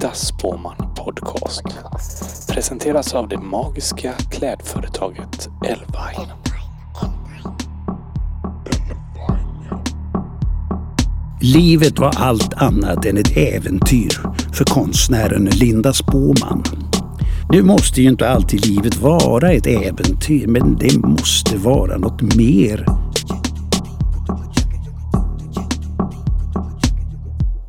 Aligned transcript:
Dasspåman 0.00 0.74
Spåman 0.76 0.94
Podcast. 0.94 1.62
Presenteras 2.48 3.14
av 3.14 3.28
det 3.28 3.38
magiska 3.38 4.12
klädföretaget 4.30 5.48
Elvine. 5.64 6.32
Livet 11.40 11.98
var 11.98 12.14
allt 12.16 12.54
annat 12.54 13.04
än 13.04 13.16
ett 13.16 13.36
äventyr 13.36 14.20
för 14.52 14.64
konstnären 14.64 15.44
Linda 15.44 15.92
Spåman. 15.92 16.62
Nu 17.52 17.62
måste 17.62 18.02
ju 18.02 18.08
inte 18.08 18.28
alltid 18.28 18.66
livet 18.66 18.96
vara 18.96 19.52
ett 19.52 19.66
äventyr, 19.66 20.46
men 20.46 20.76
det 20.76 20.98
måste 20.98 21.56
vara 21.56 21.98
något 21.98 22.36
mer. 22.36 23.07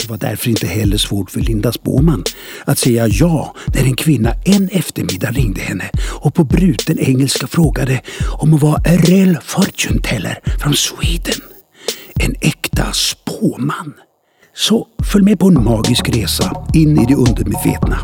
Var 0.10 0.18
därför 0.18 0.50
inte 0.50 0.68
heller 0.68 0.98
svårt 0.98 1.32
för 1.32 1.40
Linda 1.40 1.72
Spåman 1.72 2.24
att 2.66 2.78
säga 2.78 3.08
ja 3.08 3.56
när 3.74 3.84
en 3.84 3.96
kvinna 3.96 4.34
en 4.46 4.70
eftermiddag 4.72 5.32
ringde 5.32 5.62
henne 5.62 5.90
och 6.22 6.34
på 6.34 6.44
bruten 6.44 7.00
engelska 7.00 7.48
frågade 7.48 8.02
om 8.28 8.52
hon 8.52 8.60
var 8.60 8.82
Erel 8.86 9.38
fortune 9.44 10.02
teller 10.02 10.40
från 10.60 10.74
Sweden. 10.74 11.42
En 12.20 12.36
äkta 12.42 12.94
spåman. 12.94 13.94
Så 14.56 14.88
följ 15.04 15.26
med 15.26 15.40
på 15.40 15.48
en 15.48 15.64
magisk 15.64 16.10
resa 16.10 16.66
in 16.74 17.00
i 17.00 17.06
det 17.06 17.16
undermedvetna. 17.16 17.98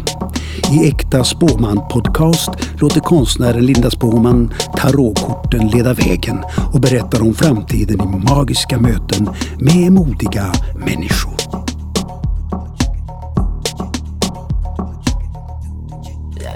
I 0.73 0.87
Äkta 0.87 1.23
Spåman 1.23 1.87
Podcast 1.89 2.49
låter 2.81 2.99
konstnären 2.99 3.65
Linda 3.65 3.91
Spåman 3.91 4.53
tarotkorten 4.77 5.67
leda 5.67 5.93
vägen 5.93 6.43
och 6.73 6.79
berättar 6.79 7.21
om 7.21 7.33
framtiden 7.33 8.01
i 8.01 8.29
magiska 8.33 8.79
möten 8.79 9.29
med 9.59 9.91
modiga 9.91 10.53
människor. 10.75 11.34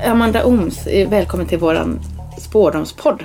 Amanda 0.09 0.45
Oms, 0.45 0.88
eh, 0.88 1.09
välkommen 1.09 1.47
till 1.47 1.57
våran 1.57 1.99
spårdomspodd. 2.41 3.23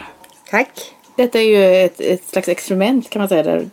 Tack. 0.51 0.69
Detta 1.17 1.39
är 1.41 1.43
ju 1.43 1.85
ett, 1.85 2.01
ett 2.01 2.25
slags 2.29 2.49
experiment 2.49 3.11
kan 3.11 3.21
man 3.21 3.29
säga 3.29 3.43
där, 3.43 3.67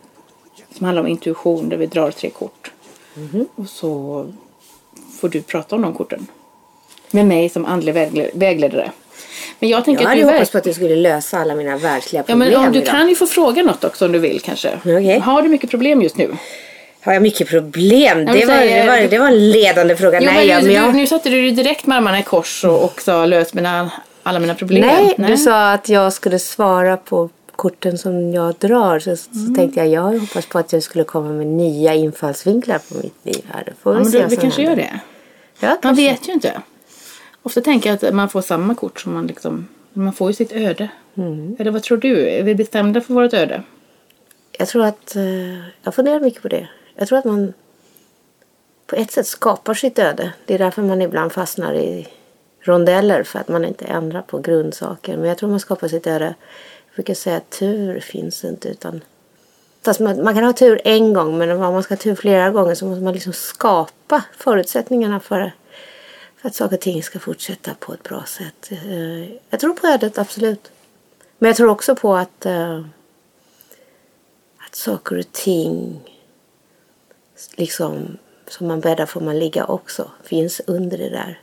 som 0.76 0.86
handlar 0.86 1.02
om 1.02 1.08
intuition 1.08 1.68
där 1.68 1.76
vi 1.76 1.86
drar 1.86 2.10
tre 2.10 2.30
kort. 2.30 2.70
Mhm. 3.14 3.46
Och 3.54 3.66
så 3.68 4.26
får 5.20 5.28
du 5.28 5.42
prata 5.42 5.76
om 5.76 5.82
de 5.82 5.94
korten. 5.94 6.26
Med 7.10 7.26
mig 7.26 7.48
som 7.48 7.64
andlig 7.66 7.94
vägle- 7.94 8.30
vägledare. 8.34 8.90
Men 9.58 9.68
jag 9.68 9.84
tänker 9.84 10.02
Jag 10.02 10.10
att 10.12 10.18
hade 10.18 10.28
du 10.30 10.32
hoppats 10.32 10.50
på 10.50 10.58
att 10.58 10.64
du 10.64 10.74
skulle 10.74 10.96
lösa 10.96 11.38
alla 11.38 11.54
mina 11.54 11.76
världsliga 11.76 12.20
Ja, 12.20 12.24
problem 12.26 12.38
men 12.38 12.66
om 12.66 12.72
du 12.72 12.78
idag. 12.78 12.90
kan 12.90 13.08
ju 13.08 13.14
få 13.14 13.26
fråga 13.26 13.62
något 13.62 13.84
också 13.84 14.06
om 14.06 14.12
du 14.12 14.18
vill 14.18 14.40
kanske. 14.40 14.78
Okej. 14.84 15.18
Har 15.18 15.42
du 15.42 15.48
mycket 15.48 15.70
problem 15.70 16.02
just 16.02 16.16
nu? 16.16 16.36
Har 17.04 17.12
jag 17.12 17.22
mycket 17.22 17.48
problem? 17.48 18.18
Det 18.18 18.46
var, 18.46 18.56
det, 18.66 18.86
var, 18.86 19.08
det 19.10 19.18
var 19.18 19.26
en 19.26 19.50
ledande 19.50 19.96
fråga. 19.96 20.20
Jo, 20.20 20.26
Nej, 20.32 20.62
men 20.62 20.72
jag... 20.72 20.94
nu 20.94 21.06
satte 21.06 21.28
du 21.30 21.42
dig 21.42 21.50
direkt 21.50 21.86
med 21.86 21.96
armarna 21.98 22.18
i 22.20 22.22
kors 22.22 22.64
och, 22.64 22.84
och 22.84 23.00
sa 23.00 23.26
lös 23.26 23.54
mina, 23.54 23.90
alla 24.22 24.38
mina 24.38 24.54
problem. 24.54 24.80
Nej, 24.86 25.14
du 25.28 25.36
sa 25.36 25.72
att 25.72 25.88
jag 25.88 26.12
skulle 26.12 26.38
svara 26.38 26.96
på 26.96 27.30
korten 27.56 27.98
som 27.98 28.32
jag 28.32 28.54
drar. 28.54 28.98
Så, 28.98 29.16
så 29.16 29.30
Mm. 29.34 29.54
tänkte 29.54 29.80
jag, 29.80 29.88
jag 29.88 30.18
hoppas 30.18 30.46
på 30.46 30.58
att 30.58 30.72
jag 30.72 30.82
skulle 30.82 31.04
komma 31.04 31.28
med 31.28 31.46
nya 31.46 31.94
infallsvinklar 31.94 32.78
på 32.78 32.94
mitt 32.94 33.14
liv 33.22 33.44
här. 33.52 33.62
Då 33.66 33.72
får 33.82 33.92
Ja, 33.92 33.98
vi 33.98 34.02
men 34.04 34.12
se 34.12 34.22
du, 34.22 34.26
vi 34.28 34.36
kanske 34.36 34.62
gör 34.62 34.76
det. 34.76 35.00
Ja, 35.60 35.68
Man 35.68 35.78
kanske. 35.82 36.02
vet 36.10 36.28
ju 36.28 36.32
inte. 36.32 36.60
Ofta 37.42 37.60
tänker 37.60 37.90
jag 37.90 38.04
att 38.04 38.14
man 38.14 38.28
får 38.28 38.42
samma 38.42 38.74
kort 38.74 39.00
som 39.00 39.14
man 39.14 39.26
liksom... 39.26 39.68
Man 39.92 40.12
får 40.12 40.30
ju 40.30 40.34
sitt 40.34 40.52
öde. 40.52 40.88
Mm. 41.16 41.56
Eller 41.58 41.70
vad 41.70 41.82
tror 41.82 41.98
du? 41.98 42.28
Är 42.28 42.42
vi 42.42 42.54
bestämda 42.54 43.00
för 43.00 43.14
vårt 43.14 43.34
öde? 43.34 43.62
Jag 44.58 44.68
tror 44.68 44.84
att, 44.84 45.16
eh, 45.16 45.22
jag 45.82 45.94
funderar 45.94 46.20
mycket 46.20 46.42
på 46.42 46.48
det. 46.48 46.68
Jag 47.02 47.08
tror 47.08 47.18
att 47.18 47.24
man 47.24 47.52
på 48.86 48.96
ett 48.96 49.10
sätt 49.10 49.26
skapar 49.26 49.74
sitt 49.74 49.98
öde. 49.98 50.32
Det 50.46 50.54
är 50.54 50.58
därför 50.58 50.82
man 50.82 51.02
ibland 51.02 51.32
fastnar 51.32 51.74
i 51.74 52.08
rondeller 52.60 53.22
för 53.22 53.38
att 53.38 53.48
man 53.48 53.64
inte 53.64 53.84
ändrar 53.84 54.22
på 54.22 54.38
grundsaker. 54.38 55.16
Men 55.16 55.28
jag 55.28 55.38
tror 55.38 55.50
man 55.50 55.60
skapar 55.60 55.88
sitt 55.88 56.06
öde. 56.06 56.34
Jag 56.86 56.94
brukar 56.94 57.14
säga 57.14 57.36
att 57.36 57.50
tur 57.50 58.00
finns 58.00 58.44
inte 58.44 58.68
utan 58.68 59.00
Fast 59.84 60.00
man, 60.00 60.34
kan 60.34 60.44
ha 60.44 60.52
tur 60.52 60.80
en 60.84 61.12
gång 61.12 61.38
men 61.38 61.50
om 61.50 61.58
man 61.58 61.82
ska 61.82 61.94
ha 61.94 61.98
tur 62.02 62.14
flera 62.14 62.50
gånger 62.50 62.74
så 62.74 62.86
måste 62.86 63.02
man 63.02 63.14
liksom 63.14 63.32
skapa 63.32 64.24
förutsättningarna 64.36 65.20
för, 65.20 65.52
för 66.36 66.48
att 66.48 66.54
saker 66.54 66.76
och 66.76 66.82
ting 66.82 67.02
ska 67.02 67.18
fortsätta 67.18 67.74
på 67.74 67.94
ett 67.94 68.02
bra 68.02 68.24
sätt. 68.26 68.70
Eh, 68.70 69.30
jag 69.50 69.60
tror 69.60 69.74
på 69.74 69.86
ödet, 69.86 70.18
absolut. 70.18 70.70
Men 71.38 71.48
jag 71.48 71.56
tror 71.56 71.68
också 71.68 71.96
på 71.96 72.14
att 72.14 72.46
eh, 72.46 72.80
att 74.66 74.74
saker 74.74 75.18
och 75.18 75.32
ting 75.32 76.00
liksom 77.56 78.18
som 78.48 78.66
man 78.66 78.80
bäddar 78.80 79.06
får 79.06 79.20
man 79.20 79.38
ligga 79.38 79.64
också 79.64 80.10
finns 80.24 80.60
under 80.66 80.98
det 80.98 81.08
där. 81.08 81.40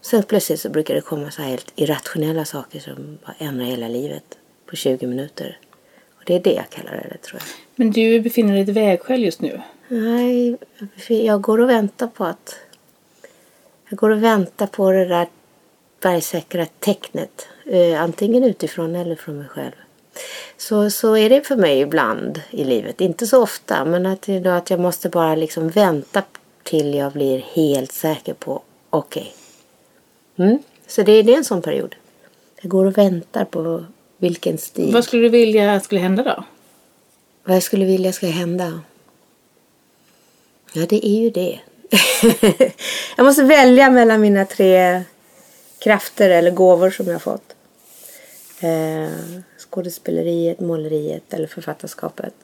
Sen 0.00 0.22
plötsligt 0.22 0.60
så 0.60 0.70
brukar 0.70 0.94
det 0.94 1.00
komma 1.00 1.30
så 1.30 1.42
här 1.42 1.48
helt 1.48 1.72
irrationella 1.76 2.44
saker 2.44 2.80
som 2.80 3.18
bara 3.24 3.34
ändrar 3.38 3.66
hela 3.66 3.88
livet 3.88 4.38
på 4.66 4.76
20 4.76 5.06
minuter. 5.06 5.58
Och 6.16 6.22
det 6.26 6.34
är 6.34 6.40
det 6.40 6.52
jag 6.52 6.70
kallar 6.70 6.92
det, 6.92 7.18
tror 7.18 7.40
jag. 7.40 7.48
Men 7.76 7.90
du 7.90 8.20
befinner 8.20 8.52
dig 8.52 8.60
i 8.60 8.62
ett 8.62 8.68
vägskäl 8.68 9.24
just 9.24 9.40
nu. 9.40 9.60
Nej, 9.88 10.56
jag 11.08 11.40
går 11.40 11.60
och 11.60 11.68
väntar 11.68 12.06
på 12.06 12.24
att... 12.24 12.56
Jag 13.88 13.98
går 13.98 14.10
och 14.10 14.22
väntar 14.22 14.66
på 14.66 14.90
det 14.90 15.04
där 15.04 15.28
bergsäkra 16.00 16.66
tecknet. 16.66 17.46
Eh, 17.64 18.02
antingen 18.02 18.44
utifrån 18.44 18.96
eller 18.96 19.16
från 19.16 19.38
mig 19.38 19.48
själv. 19.48 19.72
Så, 20.56 20.90
så 20.90 21.16
är 21.16 21.30
det 21.30 21.46
för 21.46 21.56
mig 21.56 21.80
ibland 21.80 22.40
i 22.50 22.64
livet. 22.64 23.00
Inte 23.00 23.26
så 23.26 23.42
ofta, 23.42 23.84
men 23.84 24.06
att, 24.06 24.28
att 24.46 24.70
jag 24.70 24.80
måste 24.80 25.08
bara 25.08 25.34
liksom 25.34 25.68
vänta 25.68 26.22
till 26.62 26.94
jag 26.94 27.12
blir 27.12 27.44
helt 27.52 27.92
säker 27.92 28.34
på 28.34 28.62
okej. 28.90 29.34
Mm. 30.36 30.58
Så 30.86 31.02
det, 31.02 31.22
det 31.22 31.32
är 31.32 31.36
en 31.36 31.44
sån 31.44 31.62
period. 31.62 31.94
Jag 32.62 32.70
går 32.70 32.84
och 32.84 32.98
väntar 32.98 33.44
på 33.44 33.84
vilken 34.16 34.58
stil. 34.58 34.92
Vad 34.92 35.04
skulle 35.04 35.22
du 35.22 35.28
vilja 35.28 35.80
skulle 35.80 36.00
hända 36.00 36.22
då? 36.22 36.44
Vad 37.44 37.56
jag 37.56 37.62
skulle 37.62 37.84
vilja 37.84 38.12
ska 38.12 38.26
hända? 38.26 38.80
Ja, 40.72 40.86
det 40.88 41.06
är 41.06 41.20
ju 41.20 41.30
det. 41.30 41.60
jag 43.16 43.24
måste 43.24 43.42
välja 43.42 43.90
mellan 43.90 44.20
mina 44.20 44.44
tre 44.44 45.02
krafter 45.78 46.30
eller 46.30 46.50
gåvor 46.50 46.90
som 46.90 47.06
jag 47.06 47.14
har 47.14 47.18
fått. 47.18 47.54
Eh, 48.60 49.08
skådespeleriet, 49.58 50.60
måleriet 50.60 51.34
eller 51.34 51.46
författarskapet. 51.46 52.34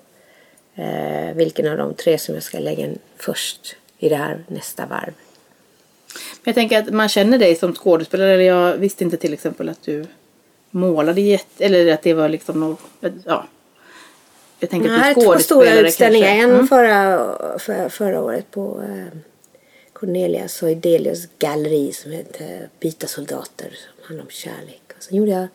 Eh, 0.75 1.35
vilken 1.35 1.69
av 1.69 1.77
de 1.77 1.95
tre 1.95 2.19
som 2.19 2.35
jag 2.35 2.43
ska 2.45 2.59
lägga 2.59 2.85
in 2.85 2.99
först 3.17 3.77
i 3.99 4.09
det 4.09 4.17
här 4.17 4.45
nästa 4.49 4.87
varv. 4.87 5.13
Jag 6.45 6.55
tänker 6.55 6.79
att 6.79 6.91
man 6.95 7.09
känner 7.09 7.39
dig 7.39 7.55
som 7.57 7.75
skådespelare. 7.75 8.35
Eller 8.35 8.45
jag 8.45 8.77
visste 8.77 9.05
inte 9.05 9.17
till 9.17 9.33
exempel 9.33 9.69
att 9.69 9.83
du 9.83 10.07
målade 10.71 11.21
jätte... 11.21 11.65
Eller 11.65 11.93
att 11.93 12.03
det 12.03 12.15
var 12.15 12.29
liksom 12.29 12.61
något... 12.61 12.81
Ja. 13.25 13.47
Jag 14.59 14.71
tänker 14.71 14.89
Jag 14.89 14.97
att 14.99 15.03
du 15.05 15.11
är 15.11 15.15
två 15.15 15.21
skådespelare 15.21 15.67
stora 15.67 15.89
utställningar. 15.89 16.27
kanske. 16.29 16.45
En 16.45 16.51
Mm. 16.51 16.69
förra, 16.69 17.59
för, 17.59 17.89
förra 17.89 18.21
året 18.23 18.51
på 18.51 18.83
eh, 18.83 19.19
Cornelia 19.93 20.49
Soidelius 20.49 21.29
galleri 21.39 21.93
som 21.93 22.11
heter 22.13 22.69
Byta 22.81 23.07
soldater 23.07 23.69
som 23.71 24.05
handlar 24.07 24.25
om 24.25 24.31
kärlek. 24.31 24.83
Och 24.97 25.03
sen 25.03 25.17
gjorde 25.19 25.31
jag 25.31 25.47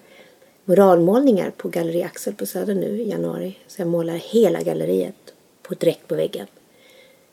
moralmålningar 0.73 1.51
på 1.57 1.69
Galleri 1.69 2.03
Axel 2.03 2.33
på 2.33 2.45
Söder 2.45 2.75
nu 2.75 2.87
i 3.01 3.09
januari. 3.09 3.57
Så 3.67 3.81
jag 3.81 3.87
målar 3.87 4.13
hela 4.13 4.61
galleriet 4.61 5.15
på 5.63 5.73
direkt 5.73 6.07
på 6.07 6.15
väggen. 6.15 6.47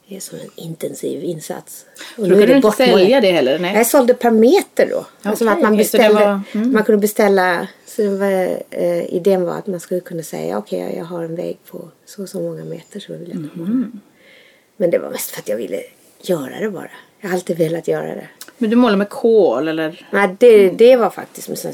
Det 0.08 0.16
är 0.16 0.20
som 0.20 0.38
en 0.38 0.50
intensiv 0.64 1.24
insats. 1.24 1.86
Och 2.16 2.28
då 2.28 2.28
nu 2.28 2.34
är 2.34 2.38
kan 2.38 2.40
du 2.40 2.46
det 2.46 2.56
inte 2.56 2.70
sälja 2.76 3.20
det 3.20 3.30
heller? 3.32 3.58
Nej. 3.58 3.76
Jag 3.76 3.86
sålde 3.86 4.14
per 4.14 4.30
meter 4.30 4.86
då. 4.90 5.06
alltså 5.22 5.44
Okej, 5.44 5.52
att 5.56 5.62
man 5.62 5.72
det 5.72 5.78
beställde. 5.78 6.24
var- 6.24 6.40
mm. 6.54 6.72
Man 6.72 6.84
kunde 6.84 6.98
beställa. 7.00 7.68
Så 7.86 8.02
det 8.02 8.08
var, 8.08 8.58
eh, 8.70 9.14
idén 9.14 9.44
var 9.44 9.54
att 9.58 9.66
man 9.66 9.80
skulle 9.80 10.00
kunna 10.00 10.22
säga 10.22 10.58
okej 10.58 10.94
jag 10.96 11.04
har 11.04 11.24
en 11.24 11.34
vägg 11.36 11.58
på 11.70 11.88
så 12.06 12.22
och 12.22 12.28
så 12.28 12.40
många 12.40 12.64
meter 12.64 13.00
så 13.00 13.12
vill 13.12 13.28
jag 13.28 13.36
Mm. 13.66 14.00
Men 14.76 14.90
det 14.90 14.98
var 14.98 15.10
mest 15.10 15.30
för 15.30 15.40
att 15.40 15.48
jag 15.48 15.56
ville 15.56 15.82
göra 16.22 16.60
det 16.60 16.70
bara. 16.70 16.90
Jag 17.20 17.28
har 17.28 17.34
alltid 17.34 17.58
velat 17.58 17.88
göra 17.88 18.06
det. 18.14 18.28
Men 18.58 18.70
du 18.70 18.76
målar 18.76 18.96
med 18.96 19.08
kol 19.08 19.68
eller? 19.68 20.06
Nej, 20.10 20.36
det, 20.38 20.70
det 20.70 20.96
var 20.96 21.10
faktiskt 21.10 21.48
med 21.48 21.58
sån, 21.58 21.72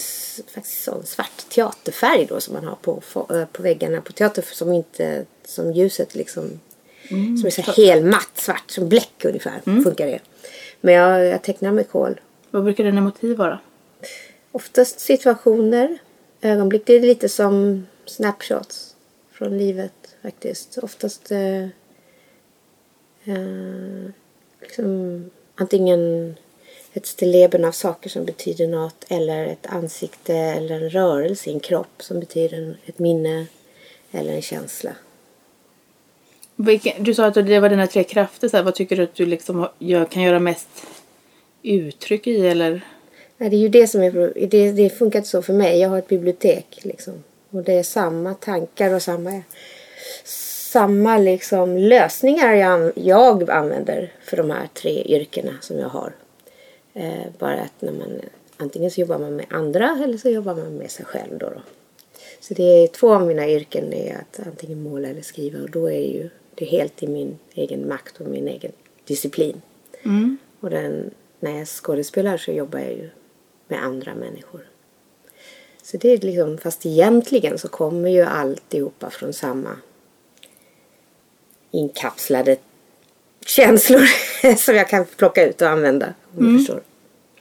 faktiskt 0.54 0.84
sån 0.84 1.06
svart 1.06 1.48
teaterfärg 1.48 2.26
då 2.28 2.40
som 2.40 2.54
man 2.54 2.64
har 2.64 2.74
på, 2.74 3.02
på, 3.12 3.46
på 3.52 3.62
väggarna 3.62 4.00
på 4.00 4.12
teater 4.12 4.44
som 4.52 4.72
inte 4.72 5.24
som 5.44 5.72
ljuset 5.72 6.14
liksom 6.14 6.60
som 7.08 7.46
är 7.46 7.50
så 7.50 7.62
helmatt 7.62 8.30
svart 8.34 8.70
som 8.70 8.88
bläck 8.88 9.24
ungefär 9.24 9.82
funkar 9.82 10.06
det. 10.06 10.20
Men 10.80 10.94
jag, 10.94 11.26
jag 11.26 11.42
tecknar 11.42 11.72
med 11.72 11.88
kol. 11.88 12.20
Vad 12.50 12.64
brukar 12.64 12.84
dina 12.84 13.00
motiv 13.00 13.36
vara? 13.36 13.58
Oftast 14.52 15.00
situationer, 15.00 15.98
ögonblick. 16.40 16.82
Det 16.86 16.94
är 16.94 17.00
lite 17.00 17.28
som 17.28 17.86
snapshots 18.06 18.96
från 19.32 19.58
livet 19.58 20.16
faktiskt. 20.22 20.78
Oftast 20.78 21.30
eh, 21.32 21.62
eh, 23.24 24.10
liksom, 24.60 25.24
antingen 25.54 26.34
ett 26.92 27.06
stilleben 27.06 27.64
av 27.64 27.72
saker 27.72 28.10
som 28.10 28.24
betyder 28.24 28.66
något 28.66 29.04
eller 29.08 29.46
ett 29.46 29.66
ansikte 29.66 30.34
eller 30.34 30.74
en 30.74 30.90
rörelse 30.90 31.50
i 31.50 31.52
en 31.52 31.60
kropp 31.60 32.02
som 32.02 32.20
betyder 32.20 32.76
ett 32.86 32.98
minne 32.98 33.46
eller 34.10 34.32
en 34.32 34.42
känsla. 34.42 34.90
Vilken, 36.56 37.04
du 37.04 37.14
sa 37.14 37.26
att 37.26 37.34
det 37.34 37.60
var 37.60 37.68
dina 37.68 37.86
tre 37.86 38.04
krafter. 38.04 38.48
Så 38.48 38.56
här, 38.56 38.64
vad 38.64 38.74
tycker 38.74 38.96
du 38.96 39.02
att 39.02 39.14
du 39.14 39.26
liksom 39.26 39.68
gör, 39.78 40.04
kan 40.04 40.22
göra 40.22 40.38
mest 40.38 40.68
uttryck 41.62 42.26
i 42.26 42.46
eller? 42.46 42.80
Nej, 43.36 43.50
det 43.50 43.56
är 43.56 43.60
ju 43.60 43.68
det 43.68 43.86
som 43.86 44.02
är 44.02 44.46
det, 44.46 44.72
det 44.72 44.90
funkar 44.90 45.18
inte 45.18 45.28
så 45.28 45.42
för 45.42 45.52
mig. 45.52 45.80
Jag 45.80 45.88
har 45.88 45.98
ett 45.98 46.08
bibliotek 46.08 46.78
liksom. 46.82 47.24
Och 47.50 47.62
det 47.62 47.72
är 47.72 47.82
samma 47.82 48.34
tankar 48.34 48.94
och 48.94 49.02
samma, 49.02 49.42
samma 50.24 51.18
liksom 51.18 51.78
lösningar 51.78 52.54
jag, 52.54 52.92
jag 52.94 53.50
använder 53.50 54.12
för 54.24 54.36
de 54.36 54.50
här 54.50 54.68
tre 54.74 55.02
yrkena 55.02 55.52
som 55.60 55.78
jag 55.78 55.88
har. 55.88 56.12
Eh, 56.94 57.26
bara 57.38 57.60
att 57.60 57.82
när 57.82 57.92
man 57.92 58.20
antingen 58.56 58.90
så 58.90 59.00
jobbar 59.00 59.18
man 59.18 59.36
med 59.36 59.46
andra 59.50 59.98
eller 60.04 60.18
så 60.18 60.28
jobbar 60.28 60.54
man 60.54 60.74
med 60.74 60.90
sig 60.90 61.04
själv 61.04 61.38
då. 61.38 61.46
då. 61.46 61.62
Så 62.40 62.54
det 62.54 62.62
är 62.62 62.86
två 62.86 63.14
av 63.14 63.26
mina 63.26 63.48
yrken 63.48 63.92
är 63.92 64.16
att 64.16 64.46
antingen 64.46 64.82
måla 64.82 65.08
eller 65.08 65.22
skriva 65.22 65.62
och 65.62 65.70
då 65.70 65.86
är 65.90 66.12
ju 66.12 66.30
det 66.54 66.64
helt 66.64 67.02
i 67.02 67.06
min 67.06 67.38
egen 67.54 67.88
makt 67.88 68.20
och 68.20 68.26
min 68.26 68.48
egen 68.48 68.72
disciplin. 69.04 69.62
Mm. 70.02 70.38
Och 70.60 70.70
den, 70.70 71.10
när 71.40 71.58
jag 71.58 71.68
skådespelar 71.68 72.36
så 72.36 72.52
jobbar 72.52 72.78
jag 72.78 72.92
ju 72.92 73.10
med 73.68 73.84
andra 73.84 74.14
människor. 74.14 74.66
Så 75.82 75.96
det 75.96 76.08
är 76.08 76.18
liksom, 76.18 76.58
fast 76.58 76.86
egentligen 76.86 77.58
så 77.58 77.68
kommer 77.68 78.10
ju 78.10 78.22
alltihopa 78.22 79.10
från 79.10 79.32
samma 79.32 79.76
inkapslade 81.70 82.56
känslor 83.46 84.06
som 84.56 84.74
jag 84.74 84.88
kan 84.88 85.04
plocka 85.16 85.46
ut 85.46 85.62
och 85.62 85.68
använda. 85.68 86.06
Mm. 86.38 86.66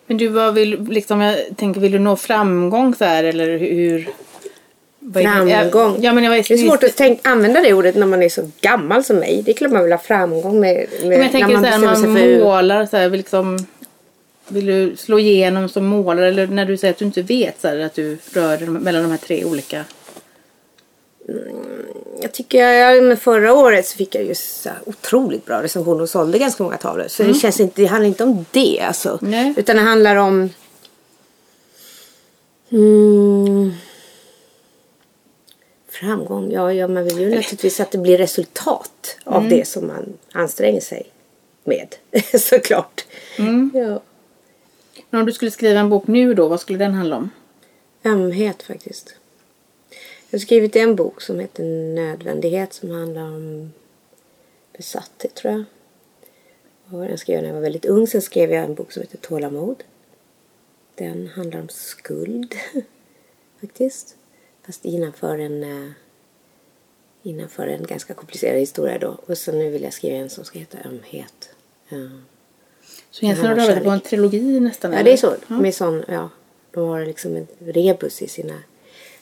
Men 0.08 0.18
du, 0.18 0.28
vad 0.28 0.54
vill, 0.54 0.88
liksom, 0.90 1.22
jag 1.22 1.38
tänker, 1.58 1.82
vill 1.82 1.92
du 1.92 2.00
nå 2.00 2.16
framgång 2.16 2.96
så 2.96 3.06
här 3.06 3.24
eller 3.24 3.58
hur? 3.58 4.10
Framgång. 5.14 5.98
Ja, 6.02 6.14
men 6.14 6.24
jag 6.24 6.34
Det 6.34 6.54
är 6.54 6.58
svårt 6.58 6.84
att 6.84 6.96
tänk, 6.96 7.28
använda 7.28 7.62
det 7.62 7.74
ordet 7.74 7.96
när 7.96 8.08
man 8.08 8.24
är 8.24 8.30
så 8.30 8.52
gammal 8.62 9.04
som 9.04 9.18
mig. 9.18 9.42
Det 9.46 9.52
är 9.52 9.54
klart 9.54 9.72
man 9.72 9.84
vill 9.84 9.92
ha 9.92 10.00
framgång 10.00 10.60
med, 10.60 10.88
med 11.02 11.10
Men 11.10 11.22
jag 11.22 11.32
tänker 11.32 11.48
när 11.48 11.56
här, 11.56 11.62
bestämmer 11.62 11.88
man 11.88 11.96
sig 11.96 12.38
för 12.38 12.44
målar 12.44 12.86
så 12.86 12.98
här, 12.98 13.10
vill 13.10 13.18
liksom 13.18 13.68
vill 14.48 14.66
du 14.66 14.96
slå 14.96 15.20
igenom 15.20 15.70
som 15.70 15.86
målare 15.86 16.28
eller 16.28 16.48
när 16.48 16.66
du 16.66 16.78
säger 16.78 16.94
att 16.94 16.98
du 16.98 17.06
inte 17.06 17.22
vet 17.22 17.62
så 17.62 17.68
här, 17.68 17.80
att 17.80 17.94
du 17.94 18.18
rör 18.34 18.58
mellan 18.58 19.04
de 19.04 19.12
här 19.12 19.18
tre 19.18 19.46
olika? 19.46 19.86
Jag 22.22 22.32
tycker 22.32 22.70
jag, 22.70 23.04
med 23.04 23.20
förra 23.20 23.54
året 23.54 23.88
så 23.88 23.98
fick 23.98 24.16
jag 24.16 24.24
ju 24.24 24.36
så 24.36 24.70
otroligt 24.86 25.46
bra 25.46 25.64
recensioner 25.64 26.02
och 26.02 26.10
sålde 26.10 26.40
ganska 26.40 26.64
många 26.64 26.78
tavlor. 26.78 27.08
Så 27.08 27.24
det 27.24 27.34
känns 27.34 27.60
inte, 27.60 27.82
det 27.82 27.88
handlar 27.88 28.08
inte 28.08 28.24
om 28.24 28.46
det 28.52 28.80
alltså. 28.80 29.20
Nej. 29.22 29.54
Utan 29.58 29.76
det 29.76 29.82
handlar 29.82 30.16
om 30.16 30.50
mm, 32.72 33.74
framgång. 35.90 36.52
Ja, 36.52 36.74
ja, 36.74 36.88
man 36.88 37.04
vill 37.04 37.20
ju 37.20 37.36
naturligtvis 37.36 37.80
att 37.80 37.92
det 37.92 37.98
blir 37.98 38.18
resultat 38.18 39.18
av 39.24 39.50
det 39.50 39.68
som 39.68 39.88
man 39.88 40.14
anstränger 40.32 40.82
sig 40.82 41.12
med. 41.64 41.96
Såklart. 42.42 43.06
Ja. 43.74 44.02
Men 45.10 45.20
om 45.20 45.26
du 45.26 45.32
skulle 45.32 45.52
skriva 45.52 45.80
en 45.80 45.90
bok 45.90 46.08
nu 46.08 46.34
då, 46.34 46.48
vad 46.48 46.60
skulle 46.60 46.78
den 46.78 46.94
handla 46.94 47.18
om? 47.18 47.30
Ömhet 48.06 48.64
faktiskt. 48.64 49.16
Jag 50.32 50.40
har 50.40 50.42
skrivit 50.42 50.76
en 50.76 50.96
bok 50.96 51.22
som 51.22 51.40
heter 51.40 51.64
Nödvändighet 51.96 52.74
som 52.74 52.92
handlar 52.92 53.22
om 53.22 53.74
besatthet 54.78 55.36
tror 55.36 55.54
jag. 55.54 55.64
Och 56.90 57.08
den 57.08 57.18
skrev 57.18 57.36
jag 57.36 57.42
när 57.42 57.50
jag 57.50 57.56
var 57.56 57.62
väldigt 57.62 57.86
ung. 57.86 58.08
Sen 58.08 58.22
skrev 58.22 58.52
jag 58.52 58.64
en 58.64 58.76
bok 58.76 58.92
som 58.92 59.02
heter 59.02 59.18
Tålamod. 59.18 59.84
Den 60.96 61.28
handlar 61.28 61.60
om 61.60 61.70
skuld 61.70 62.56
faktiskt. 63.62 64.16
Fast 64.66 64.86
innanför 64.86 65.38
en, 65.38 65.64
eh, 65.64 65.92
innanför 67.24 67.68
en 67.68 67.84
ganska 67.84 68.14
komplicerad 68.14 68.60
historia 68.60 69.00
då. 69.00 69.18
Och 69.26 69.38
så 69.38 69.52
nu 69.52 69.70
vill 69.70 69.84
jag 69.84 69.94
skriva 69.94 70.16
en 70.16 70.30
som 70.30 70.46
ska 70.46 70.60
heta 70.60 70.78
Ömhet. 70.86 71.50
Ja. 71.90 72.10
Så 73.10 73.26
egentligen 73.26 73.60
om 73.60 73.66
det 73.68 73.82
på 73.84 73.90
en 73.90 74.02
trilogi 74.02 74.60
nästan? 74.60 74.92
Ja, 74.92 74.98
eller? 74.98 75.12
det 75.12 75.14
är 75.14 75.18
så. 75.18 75.36
Ja. 75.48 75.60
Med 75.60 75.76
sån, 75.76 76.04
ja, 76.08 76.30
de 76.72 76.88
har 76.88 77.06
liksom 77.06 77.36
en 77.36 77.48
rebus 77.60 78.22
i 78.22 78.28
sina... 78.28 78.56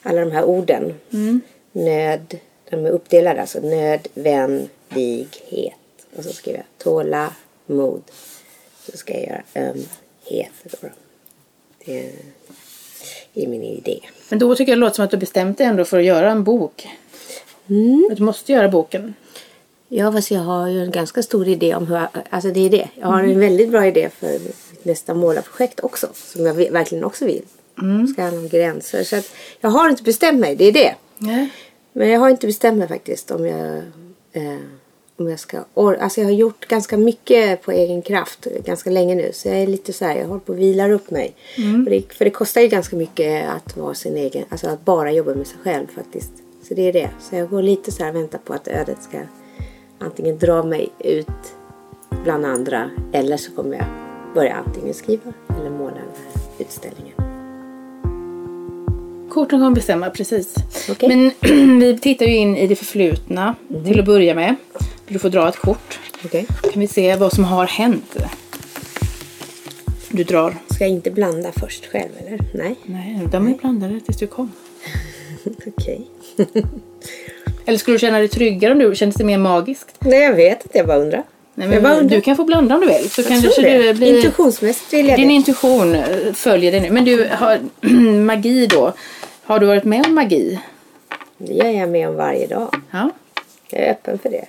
Alla 0.04 0.22
de 0.26 0.32
här 0.32 0.44
orden. 0.46 0.94
Mm. 1.14 1.42
Nöd, 1.72 2.38
de 2.70 2.86
är 2.86 2.90
uppdelade 2.90 3.42
alltså. 3.42 3.60
Nödvändighet. 3.60 5.74
Och 6.16 6.24
så 6.24 6.34
skriver 6.34 6.60
jag 6.60 6.66
tåla, 6.78 7.34
mod. 7.66 8.02
Så 8.92 8.98
ska 8.98 9.14
jag 9.14 9.24
göra 9.28 9.44
ömhet. 9.56 10.52
Då. 10.82 10.88
Det 13.34 13.44
är 13.44 13.48
min 13.48 13.64
idé. 13.64 14.00
Men 14.30 14.40
då 14.40 14.56
tycker 14.56 14.72
jag 14.72 14.78
det 14.78 14.82
låter 14.82 14.96
som 14.96 15.06
att 15.06 15.12
du 15.12 15.18
bestämt 15.18 15.58
dig 15.58 15.68
ändå 15.68 15.86
för 15.86 16.00
att 16.00 16.06
göra 16.06 16.32
en 16.32 16.44
bok. 16.44 16.88
Mm. 17.70 18.10
Du 18.18 18.24
måste 18.24 18.52
göra 18.52 18.70
boken. 18.70 19.14
Ja, 19.88 20.12
fast 20.12 20.32
jag 20.32 20.40
har 20.42 20.68
ju 20.68 20.84
en 20.84 20.92
ganska 20.92 21.24
stor 21.24 21.48
idé 21.48 21.76
om 21.76 21.88
hur... 21.88 21.96
jag- 21.96 22.08
Alltså 22.30 22.50
det 22.52 22.60
är 22.66 22.70
det. 22.70 22.90
Jag 22.96 23.08
har 23.08 23.20
Mm. 23.20 23.32
en 23.32 23.40
väldigt 23.40 23.70
bra 23.70 23.88
idé 23.88 24.10
för 24.10 24.40
mitt 24.40 24.86
nästa 24.86 25.14
målarprojekt 25.14 25.80
också. 25.80 26.08
Som 26.14 26.46
jag 26.46 26.54
ve- 26.54 26.70
verkligen 26.70 27.04
också 27.04 27.26
vill. 27.26 27.44
Mm. 27.82 28.08
Ska 28.08 28.24
handla 28.24 28.42
om 28.42 28.48
gränser. 28.48 29.04
Så 29.04 29.16
att 29.16 29.32
jag 29.60 29.70
har 29.70 29.90
inte 29.90 30.04
bestämt 30.04 30.40
mig. 30.40 30.56
Det 30.56 30.66
är 30.66 30.74
det. 30.74 30.96
Nej. 31.18 31.50
Men 31.94 32.10
jag 32.10 32.20
har 32.20 32.30
inte 32.30 32.48
bestämt 32.48 32.78
mig 32.78 32.88
faktiskt 32.88 33.32
om 33.32 33.48
jag, 33.48 33.78
eh, 34.34 34.58
om 35.18 35.30
jag 35.30 35.40
ska... 35.40 35.58
Or- 35.74 35.98
alltså 35.98 36.22
jag 36.22 36.28
har 36.28 36.34
gjort 36.34 36.68
ganska 36.68 36.98
mycket 36.98 37.62
på 37.62 37.72
egen 37.72 38.02
kraft 38.02 38.48
ganska 38.66 38.90
länge 38.90 39.16
nu. 39.16 39.30
Så 39.34 39.48
jag 39.48 39.58
är 39.58 39.68
lite 39.68 39.94
så 39.94 40.06
här, 40.06 40.16
jag 40.16 40.28
håller 40.28 40.40
på 40.40 40.52
att 40.52 40.58
vilar 40.58 40.90
upp 40.90 41.12
mig. 41.12 41.36
För, 41.56 41.90
det, 41.92 42.14
för 42.14 42.26
det 42.26 42.32
kostar 42.32 42.62
ju 42.62 42.68
ganska 42.68 42.96
mycket 42.96 43.50
att 43.50 43.78
vara 43.78 43.94
sin 43.94 44.18
egen, 44.18 44.46
alltså 44.50 44.68
att 44.68 44.86
bara 44.86 45.12
jobba 45.12 45.34
med 45.36 45.48
sig 45.48 45.58
själv 45.64 45.88
faktiskt. 45.96 46.32
Så 46.64 46.74
det 46.74 46.82
är 46.82 46.94
det. 46.94 47.10
Så 47.20 47.36
jag 47.36 47.50
går 47.50 47.62
lite 47.62 47.92
så 47.92 48.04
här 48.04 48.10
och 48.10 48.16
väntar 48.16 48.40
på 48.40 48.54
att 48.54 48.68
ödet 48.68 49.04
ska 49.04 49.18
antingen 50.00 50.38
dra 50.38 50.64
mig 50.64 50.90
ut 51.00 51.28
bland 52.24 52.46
andra 52.46 52.90
eller 53.14 53.38
så 53.38 53.52
kommer 53.52 53.76
jag 53.76 53.86
börja 54.36 54.54
antingen 54.54 54.94
skriva 54.94 55.34
eller 55.60 55.70
måla 55.70 55.92
den 55.92 56.00
här 56.00 56.42
utställningen. 56.60 57.19
Korten 59.30 59.60
kommer 59.60 59.76
bestämma, 59.76 60.10
precis. 60.10 60.54
Okej. 60.92 61.10
Men 61.10 61.32
vi 61.80 61.98
tittar 62.00 62.26
ju 62.26 62.36
in 62.36 62.58
i 62.58 62.68
det 62.68 62.76
förflutna 62.76 63.56
till 63.86 64.00
att 64.00 64.06
börja 64.06 64.36
med. 64.36 64.56
Du 65.08 65.20
får 65.20 65.30
dra 65.30 65.50
ett 65.50 65.58
kort. 65.58 66.00
Okej? 66.26 66.46
Kan 66.74 66.80
vi 66.80 66.88
se 66.88 67.16
vad 67.16 67.34
som 67.34 67.44
har 67.44 67.66
hänt. 67.66 68.16
Du 70.10 70.24
drar. 70.24 70.56
Ska 70.74 70.84
jag 70.84 70.92
inte 70.92 71.12
blanda 71.12 71.52
först 71.60 71.86
själv 71.86 72.10
eller? 72.28 72.40
Nej? 72.54 72.76
Nej, 72.86 73.20
de 73.32 73.48
är 73.48 73.54
blandade 73.54 74.00
tills 74.00 74.18
du 74.18 74.28
kom. 74.28 74.52
Okej. 75.68 76.08
Eller 77.66 77.78
skulle 77.78 77.96
du 77.96 78.00
känna 78.00 78.18
dig 78.20 78.28
tryggare 78.28 78.72
om 78.74 78.80
du 78.80 78.96
kändes 78.96 79.16
det 79.16 79.24
mer 79.24 79.38
magiskt? 79.38 79.96
Nej, 80.00 80.20
jag 80.20 80.34
vet 80.34 80.66
att 80.66 80.76
jag 80.76 80.88
bara 80.88 80.98
undrar. 80.98 81.24
Nej, 81.56 81.68
jag 81.74 81.84
bara 81.84 81.90
men 81.94 82.00
undrar. 82.02 82.16
du 82.18 82.22
kan 82.22 82.36
få 82.36 82.44
blanda 82.44 82.76
om 82.76 82.82
du 82.82 82.88
vill. 82.88 83.10
Så 83.10 83.22
Jag 83.22 83.28
kan 83.28 83.42
tror 83.42 83.64
det. 83.64 83.78
du 83.78 83.94
blir... 83.94 84.16
Intuitionsmässigt 84.16 84.94
vill 84.94 85.08
jag 85.08 85.18
Din 85.20 85.28
det. 85.28 85.34
intuition 85.34 85.98
följer 86.34 86.72
dig 86.72 86.82
nu. 86.82 86.90
Men 86.90 87.06
du, 87.06 87.30
har, 87.32 87.60
magi 88.26 88.68
då. 88.68 88.94
Har 89.50 89.60
du 89.60 89.66
varit 89.66 89.84
med 89.84 90.06
om 90.06 90.16
magi? 90.16 90.60
Det 91.38 91.54
gör 91.54 91.70
jag 91.70 91.90
med 91.90 92.10
om 92.10 92.16
varje 92.16 92.48
dag. 92.48 92.76
Ja. 92.92 93.10
Jag 93.70 93.82
är 93.82 93.92
öppen 93.92 94.20
för 94.20 94.30
det. 94.30 94.46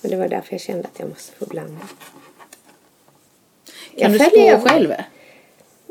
Men 0.00 0.10
det 0.10 0.16
var 0.16 0.28
därför 0.28 0.54
jag 0.54 0.60
kände 0.60 0.88
att 0.94 1.00
jag 1.00 1.08
måste 1.08 1.36
få 1.36 1.46
blanda. 1.46 1.80
Kan 3.98 4.12
du 4.12 4.18
följer- 4.18 4.58
spå 4.58 4.68
själv? 4.68 4.92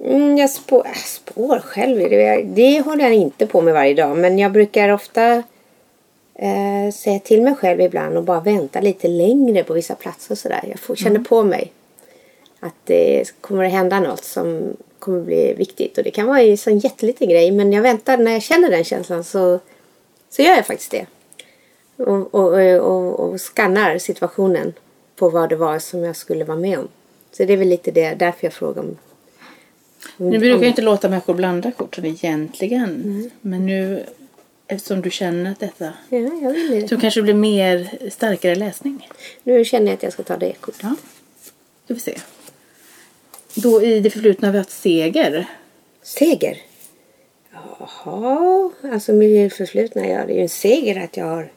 Mm, 0.03 0.37
jag 0.37 0.49
spår, 0.49 0.87
spår 0.95 1.59
själv. 1.59 2.09
Det, 2.09 2.41
det 2.43 2.81
håller 2.81 3.03
jag 3.03 3.13
inte 3.13 3.47
på 3.47 3.61
med 3.61 3.73
varje 3.73 3.93
dag. 3.93 4.17
Men 4.17 4.39
jag 4.39 4.51
brukar 4.51 4.89
ofta 4.89 5.43
eh, 6.35 6.91
säga 6.93 7.19
till 7.19 7.41
mig 7.41 7.55
själv 7.55 7.81
ibland 7.81 8.17
och 8.17 8.23
bara 8.23 8.39
vänta 8.39 8.81
lite 8.81 9.07
längre 9.07 9.63
på 9.63 9.73
vissa 9.73 9.95
platser. 9.95 10.31
och 10.31 10.37
Sådär. 10.37 10.63
Jag 10.69 10.79
får, 10.79 10.95
känner 10.95 11.19
på 11.19 11.43
mig 11.43 11.71
att 12.59 12.75
det 12.83 13.23
kommer 13.41 13.63
att 13.65 13.71
hända 13.71 13.99
något 13.99 14.23
som 14.23 14.77
kommer 15.05 15.21
bli 15.21 15.53
viktigt. 15.53 15.97
Och 15.97 16.03
det 16.03 16.11
kan 16.11 16.27
vara 16.27 16.41
en 16.41 16.57
sån 16.57 16.79
jätteliten 16.79 17.29
grej. 17.29 17.51
Men 17.51 17.73
jag 17.73 17.81
väntar 17.81 18.17
när 18.17 18.31
jag 18.31 18.43
känner 18.43 18.69
den 18.69 18.83
känslan 18.83 19.23
så, 19.23 19.59
så 20.29 20.41
gör 20.41 20.55
jag 20.55 20.67
faktiskt 20.67 20.91
det. 20.91 21.05
Och, 21.97 22.35
och, 22.35 22.53
och, 22.81 23.19
och 23.19 23.41
skannar 23.41 23.97
situationen 23.97 24.73
på 25.15 25.29
vad 25.29 25.49
det 25.49 25.55
var 25.55 25.79
som 25.79 26.03
jag 26.03 26.15
skulle 26.15 26.43
vara 26.43 26.57
med 26.57 26.79
om. 26.79 26.87
Så 27.31 27.43
det 27.43 27.53
är 27.53 27.57
väl 27.57 27.67
lite 27.67 27.91
det, 27.91 28.13
därför 28.13 28.45
jag 28.45 28.53
frågar 28.53 28.81
om 28.81 28.97
Nu 30.17 30.39
brukar 30.39 30.61
jag 30.61 30.69
inte 30.69 30.81
låta 30.81 31.09
människor 31.09 31.33
blanda 31.33 31.71
korten 31.71 32.05
egentligen. 32.05 33.31
Men 33.41 33.65
nu, 33.65 34.03
eftersom 34.67 35.01
du 35.01 35.11
känner 35.11 35.51
att 35.51 35.59
detta... 35.59 35.93
Ja, 36.09 36.17
jag 36.17 36.53
vill 36.53 36.81
det. 36.81 36.87
Så 36.87 36.99
kanske 36.99 37.19
det 37.19 37.23
blir 37.23 37.33
mer 37.33 38.09
starkare 38.09 38.55
läsning. 38.55 39.09
Nu 39.43 39.65
känner 39.65 39.87
jag 39.87 39.93
att 39.93 40.03
jag 40.03 40.13
ska 40.13 40.23
ta 40.23 40.37
det 40.37 40.53
kortet. 40.53 40.81
Ja. 40.83 40.95
Ska 41.85 41.93
vi 41.93 41.99
se. 41.99 42.17
Då 43.55 43.81
i 43.83 43.99
det 43.99 44.09
förflutna 44.09 44.47
har 44.47 44.51
vi 44.51 44.57
haft 44.57 44.69
seger. 44.69 45.47
Seger. 46.01 46.61
Jaha, 47.51 48.71
alltså 48.83 49.13
med 49.13 49.53
förflutna. 49.53 50.07
Ja, 50.07 50.25
det 50.25 50.33
är 50.33 50.35
ju 50.35 50.41
en 50.41 50.49
seger 50.49 51.03
att 51.03 51.17
jag 51.17 51.25
har 51.25 51.51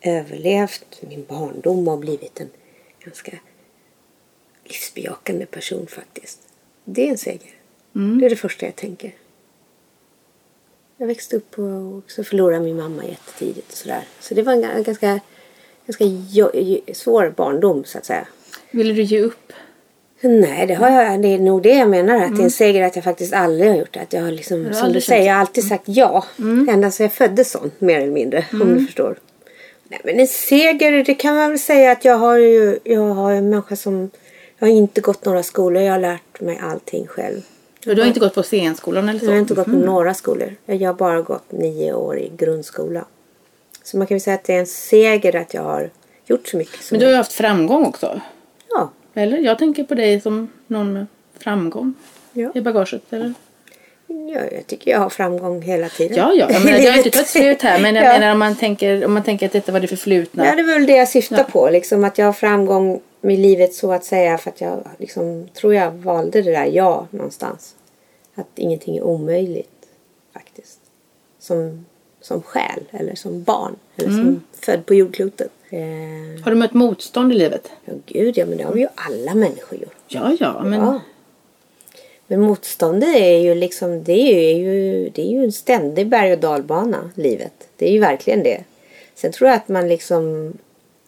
överlevt 0.00 0.98
min 1.00 1.24
barndom 1.28 1.88
och 1.88 1.98
blivit 1.98 2.40
en 2.40 2.50
ganska 3.04 3.38
livsbejakande 4.64 5.46
person 5.46 5.86
faktiskt. 5.86 6.38
Det 6.84 7.06
är 7.06 7.10
en 7.10 7.18
seger. 7.18 7.50
Det 7.92 8.26
är 8.26 8.30
det 8.30 8.36
första 8.36 8.66
jag 8.66 8.76
tänker. 8.76 9.14
Jag 10.96 11.06
växte 11.06 11.36
upp 11.36 11.58
och 11.58 11.98
också 11.98 12.24
förlorade 12.24 12.64
min 12.64 12.76
mamma 12.76 13.04
jättetidigt 13.04 13.70
och 13.72 13.76
sådär. 13.76 14.04
Så 14.20 14.34
det 14.34 14.42
var 14.42 14.52
en 14.52 14.64
ga- 14.64 14.84
ganska, 14.84 15.20
ganska 15.86 16.04
svår 16.94 17.34
barndom 17.36 17.84
så 17.84 17.98
att 17.98 18.04
säga. 18.04 18.26
Ville 18.70 18.92
du 18.94 19.02
ge 19.02 19.20
upp? 19.20 19.52
Nej, 20.24 20.66
det 20.66 20.74
har 20.74 20.90
jag. 20.90 21.22
Det 21.22 21.28
är 21.28 21.38
nog 21.38 21.62
det 21.62 21.74
jag 21.74 21.88
menar. 21.88 22.24
Att 22.24 22.36
det 22.36 22.42
är 22.42 22.44
en 22.44 22.50
seger 22.50 22.82
att 22.82 22.96
jag 22.96 23.04
faktiskt 23.04 23.32
aldrig 23.32 23.70
har 23.70 23.76
gjort 23.76 23.92
det. 23.92 24.00
Att 24.00 24.12
jag 24.12 24.22
har 24.22 24.30
liksom, 24.30 24.74
som 24.74 24.92
du 24.92 25.00
säger, 25.00 25.26
jag 25.26 25.34
har 25.34 25.40
alltid 25.40 25.68
sagt 25.68 25.84
ja. 25.86 26.24
Ända 26.68 26.90
sedan 26.90 27.04
jag 27.04 27.12
föddes 27.12 27.50
sån, 27.50 27.70
mer 27.78 28.00
eller 28.00 28.12
mindre. 28.12 28.44
Om 28.52 28.74
du 28.74 28.86
förstår. 28.86 29.16
Nej, 29.88 30.00
men 30.04 30.20
en 30.20 30.28
seger, 30.28 31.04
det 31.04 31.14
kan 31.14 31.34
man 31.34 31.50
väl 31.50 31.58
säga 31.58 31.92
att 31.92 32.04
jag 32.04 32.18
har 32.18 32.36
ju, 32.36 32.78
jag 32.84 33.00
har 33.00 33.32
en 33.32 33.50
människa 33.50 33.76
som, 33.76 34.10
jag 34.58 34.66
har 34.66 34.72
inte 34.72 35.00
gått 35.00 35.24
några 35.24 35.42
skolor. 35.42 35.82
Jag 35.82 35.92
har 35.92 36.00
lärt 36.00 36.40
mig 36.40 36.60
allting 36.62 37.06
själv. 37.06 37.42
Du 37.84 38.00
har 38.00 38.08
inte 38.08 38.20
gått 38.20 38.34
på 38.34 38.42
scenskolan 38.42 39.08
eller 39.08 39.20
så? 39.20 39.26
Jag 39.26 39.32
har 39.32 39.38
inte 39.38 39.54
gått 39.54 39.64
på 39.64 39.70
några 39.70 40.14
skolor. 40.14 40.54
Jag 40.66 40.88
har 40.88 40.94
bara 40.94 41.22
gått 41.22 41.52
nio 41.52 41.92
år 41.92 42.18
i 42.18 42.32
grundskola. 42.36 43.04
Så 43.82 43.96
man 43.96 44.06
kan 44.06 44.14
väl 44.14 44.20
säga 44.20 44.34
att 44.34 44.44
det 44.44 44.54
är 44.54 44.60
en 44.60 44.66
seger 44.66 45.36
att 45.36 45.54
jag 45.54 45.62
har 45.62 45.90
gjort 46.26 46.48
så 46.48 46.56
mycket. 46.56 46.90
Men 46.90 47.00
du 47.00 47.06
har 47.06 47.10
ju 47.12 47.16
haft 47.16 47.32
framgång 47.32 47.84
också. 47.84 48.20
Ja. 48.70 48.90
Eller? 49.14 49.38
Jag 49.38 49.58
tänker 49.58 49.84
på 49.84 49.94
dig 49.94 50.20
som 50.20 50.48
någon 50.66 50.92
med 50.92 51.06
framgång 51.38 51.94
Ja. 52.32 52.50
i 52.54 52.60
bagaget. 52.60 53.12
Eller? 53.12 53.34
ja, 54.06 54.40
jag 54.52 54.66
tycker 54.66 54.90
jag 54.90 54.98
har 54.98 55.10
framgång 55.10 55.62
hela 55.62 55.88
tiden. 55.88 56.16
Ja, 56.16 56.32
ja. 56.34 56.50
Jag 56.52 56.64
menar, 56.64 56.78
det 56.82 56.86
har 56.90 56.96
inte 56.96 57.10
tagit 57.10 57.28
slut 57.28 57.62
här. 57.62 57.82
Men 57.82 57.94
jag 57.94 58.04
Ja. 58.04 58.12
menar 58.12 58.32
om 58.32 58.38
man, 58.38 58.56
tänker, 58.56 59.04
om 59.04 59.12
man 59.14 59.22
tänker 59.22 59.46
att 59.46 59.52
detta 59.52 59.72
var 59.72 59.80
det 59.80 59.86
förflutna. 59.88 60.46
Ja, 60.46 60.54
det 60.56 60.62
var 60.62 60.74
väl 60.74 60.86
det 60.86 60.96
jag 60.96 61.08
syftar 61.08 61.44
på. 61.44 61.70
Liksom, 61.70 62.04
att 62.04 62.18
jag 62.18 62.26
har 62.26 62.32
framgång 62.32 63.00
med 63.20 63.38
livet 63.38 63.74
så 63.74 63.92
att 63.92 64.04
säga. 64.04 64.38
För 64.38 64.50
att 64.50 64.60
jag 64.60 64.88
liksom, 64.98 65.48
tror 65.54 65.74
jag 65.74 65.90
valde 65.90 66.42
det 66.42 66.50
där 66.50 66.66
ja 66.66 67.06
någonstans. 67.10 67.74
Att 68.34 68.46
ingenting 68.56 68.96
är 68.96 69.02
omöjligt 69.02 69.68
faktiskt. 70.34 70.78
Som, 71.38 71.86
som 72.22 72.42
själ 72.42 72.80
eller 72.90 73.14
som 73.14 73.42
barn. 73.42 73.76
Eller 73.96 74.08
som 74.10 74.42
född 74.52 74.86
på 74.86 74.94
jordklotet. 74.94 75.50
Eh, 75.70 76.42
Har 76.44 76.50
du 76.50 76.54
mött 76.54 76.72
motstånd 76.74 77.32
i 77.32 77.34
livet? 77.34 77.70
ja, 77.84 77.92
gud 78.06 78.38
ja, 78.38 78.46
men 78.46 78.58
det 78.58 78.64
har 78.64 78.76
ju 78.76 78.86
alla 78.94 79.34
människor 79.34 79.78
gjort. 79.78 79.96
Ja, 80.08 80.36
ja. 80.40 80.62
Men 80.62 80.80
Ja. 80.80 81.00
Men 82.26 82.40
motståndet 82.40 83.16
är 83.16 83.38
ju 83.38 83.54
liksom, 83.54 84.04
det 84.04 84.12
är 84.52 84.56
ju, 84.56 85.08
det 85.08 85.22
är 85.22 85.26
ju 85.30 85.44
en 85.44 85.52
ständig 85.52 86.06
berg 86.06 86.32
och 86.32 86.38
dalbana, 86.38 87.10
livet. 87.14 87.52
Det 87.76 87.88
är 87.88 87.92
ju 87.92 87.98
verkligen 87.98 88.42
det. 88.42 88.64
Sen 89.14 89.32
tror 89.32 89.50
jag 89.50 89.56
att 89.56 89.68
man 89.68 89.88
liksom, 89.88 90.52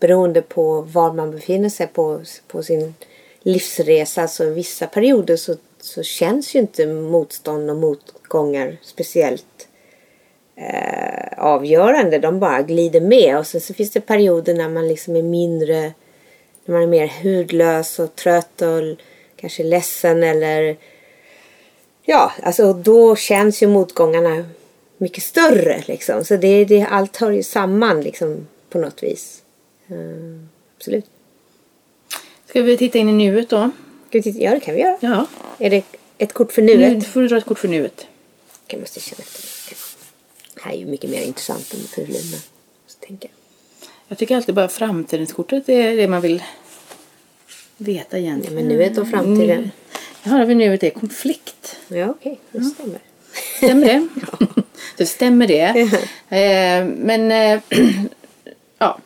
beroende 0.01 0.43
på 0.43 0.81
var 0.81 1.13
man 1.13 1.31
befinner 1.31 1.69
sig 1.69 1.87
på, 1.87 2.21
på 2.47 2.63
sin 2.63 2.95
livsresa, 3.43 4.29
så 4.29 4.51
vissa 4.51 4.87
perioder 4.87 5.37
så, 5.37 5.55
så 5.81 6.03
känns 6.03 6.55
ju 6.55 6.59
inte 6.59 6.87
motstånd 6.87 7.71
och 7.71 7.77
motgångar 7.77 8.77
speciellt 8.83 9.69
eh, 10.57 11.39
avgörande. 11.39 12.19
De 12.19 12.41
bara 12.41 12.63
glider 12.63 13.01
med. 13.01 13.39
Och 13.39 13.47
sen 13.47 13.61
så 13.61 13.75
finns 13.75 13.91
det 13.91 14.01
perioder 14.01 14.55
när 14.55 14.69
man 14.69 14.89
liksom 14.89 15.17
är 15.17 15.23
mindre, 15.23 15.93
när 16.65 16.75
man 16.75 16.83
är 16.83 16.87
mer 16.87 17.13
hudlös 17.23 17.99
och 17.99 18.17
trött 18.17 18.63
och 18.63 18.99
kanske 19.37 19.63
ledsen 19.63 20.23
eller 20.23 20.77
Ja, 22.07 22.33
alltså 22.43 22.73
då 22.73 23.17
känns 23.17 23.63
ju 23.63 23.67
motgångarna 23.67 24.45
mycket 24.99 25.23
större 25.25 25.83
liksom. 25.87 26.25
Så 26.25 26.37
det, 26.37 26.65
det, 26.65 26.83
allt 26.83 27.17
hör 27.17 27.31
ju 27.31 27.43
samman 27.43 28.01
liksom 28.01 28.47
på 28.71 28.79
något 28.79 29.03
vis. 29.03 29.43
Eh, 29.89 29.97
absolut. 30.77 31.07
ska 32.47 32.63
vi 32.63 32.77
titta 32.77 32.99
in 32.99 33.09
i 33.09 33.13
nuet 33.13 33.49
då? 33.49 33.71
Ska 34.09 34.19
vi 34.19 34.23
titta? 34.23 34.39
Ja, 34.39 34.51
det 34.51 34.61
kan 34.61 34.75
vi 34.75 34.81
göra. 34.81 34.99
Ja. 35.01 35.27
Är 35.59 35.71
det 35.71 35.85
ett 36.19 36.33
kort 36.33 36.53
för 36.53 36.63
Nu 36.63 36.77
nuet? 36.77 37.07
får 37.07 37.21
du 37.21 37.29
dra 37.29 37.37
ett 37.37 37.45
kort 37.45 37.59
för 37.59 37.69
nuet. 37.69 38.07
Jag 38.67 38.81
måste 38.81 39.01
känna 39.01 39.19
efter. 39.23 39.43
Här 40.65 40.73
är 40.73 40.77
ju 40.77 40.87
mycket 40.87 41.11
mer 41.11 41.23
intressant 41.23 41.75
än 41.75 41.81
förflutna. 41.81 42.39
Så 42.87 42.99
tänker 43.01 43.29
jag. 43.29 43.89
Jag 44.09 44.19
tycker 44.19 44.37
alltid 44.37 44.55
bara 44.55 44.69
framtidskortet 44.69 45.69
är 45.69 45.97
det 45.97 46.09
man 46.09 46.21
vill 46.21 46.43
veta 47.77 48.19
egentligen. 48.19 48.55
Men 48.55 48.69
nuet 48.69 48.99
och 48.99 49.09
framtiden. 49.09 49.59
Mm. 49.59 49.71
Ja, 50.23 50.31
har 50.31 50.45
vi 50.45 50.55
nuet 50.55 50.83
är 50.83 50.91
konflikt. 50.91 51.77
Ja, 51.89 52.11
okej. 52.11 52.39
Det 52.51 52.61
stämmer. 52.61 52.99
Stämmer 53.57 53.87
det? 53.87 54.09
Så 54.99 55.07
stämmer 55.07 55.47
det. 55.47 55.81
Eh, 56.29 56.85
men 56.85 57.33
eh, 57.33 57.61
ja, 58.79 58.99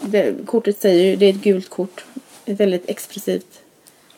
det, 0.00 0.46
kortet 0.46 0.80
säger 0.80 1.04
ju, 1.04 1.16
det 1.16 1.26
är 1.26 1.30
ett 1.30 1.42
gult 1.42 1.70
kort. 1.70 2.04
Ett 2.44 2.60
väldigt 2.60 2.90
expressivt. 2.90 3.60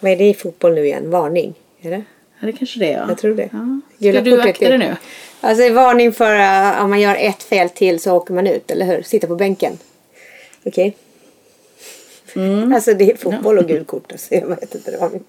Vad 0.00 0.12
är 0.12 0.16
det 0.16 0.28
i 0.28 0.34
fotboll 0.34 0.74
nu 0.74 0.84
igen? 0.84 1.10
Varning? 1.10 1.54
Är 1.80 1.90
det? 1.90 2.02
Ja, 2.40 2.46
det 2.46 2.52
kanske 2.52 2.78
det 2.78 2.92
är. 2.92 2.98
Ja. 2.98 3.08
Jag 3.08 3.18
tror 3.18 3.34
det. 3.34 3.48
Ja. 3.52 3.80
Gula 3.98 4.20
Ska 4.20 4.24
du 4.24 4.30
kortet 4.30 4.46
akta 4.46 4.68
dig 4.68 4.78
nu? 4.78 4.96
Alltså 5.44 5.72
varning 5.72 6.12
för 6.12 6.36
uh, 6.36 6.84
om 6.84 6.90
man 6.90 7.00
gör 7.00 7.16
ett 7.16 7.42
fel 7.42 7.70
till 7.70 8.00
så 8.00 8.12
åker 8.12 8.34
man 8.34 8.46
ut, 8.46 8.70
eller 8.70 8.86
hur? 8.86 9.02
Sitta 9.02 9.26
på 9.26 9.36
bänken. 9.36 9.78
Okej? 10.64 10.96
Mm. 12.36 12.74
Alltså 12.74 12.94
det 12.94 13.10
är 13.10 13.16
fotboll 13.16 13.58
och 13.58 13.68
gult 13.68 13.86
kort. 13.86 14.12
Alltså, 14.12 14.34
jag 14.34 14.46
vet 14.46 14.74
inte. 14.74 14.90
Det 14.90 14.96
var 14.96 15.10
min... 15.10 15.24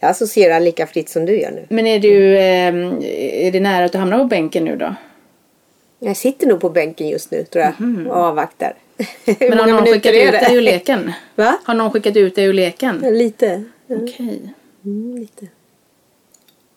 Jag 0.00 0.10
associerar 0.10 0.60
lika 0.60 0.86
fritt 0.86 1.08
som 1.08 1.26
du 1.26 1.40
gör 1.40 1.50
nu. 1.50 1.66
Men 1.68 1.86
är 1.86 1.98
du 1.98 2.36
eh, 2.36 3.46
är 3.46 3.52
det 3.52 3.60
nära 3.60 3.84
att 3.84 3.92
du 3.92 3.98
hamnar 3.98 4.18
på 4.18 4.24
bänken 4.24 4.64
nu 4.64 4.76
då? 4.76 4.94
Jag 5.98 6.16
sitter 6.16 6.46
nog 6.46 6.60
på 6.60 6.68
bänken 6.68 7.08
just 7.08 7.30
nu 7.30 7.44
tror 7.44 7.64
jag 7.64 8.08
och 8.08 8.16
avvaktar. 8.16 8.74
Men 9.38 9.58
har 9.58 9.66
någon 9.66 9.86
skickat 9.86 10.14
ut 10.14 10.32
dig 10.32 10.56
ur 10.56 10.60
leken? 10.60 11.12
Va? 11.34 11.58
Har 11.64 11.74
någon 11.74 11.90
skickat 11.90 12.16
ut 12.16 12.34
dig 12.34 12.44
ur 12.44 12.52
leken? 12.52 12.98
Lite. 12.98 13.64
Okej. 13.88 14.54
Mm, 14.84 15.18
lite. 15.18 15.46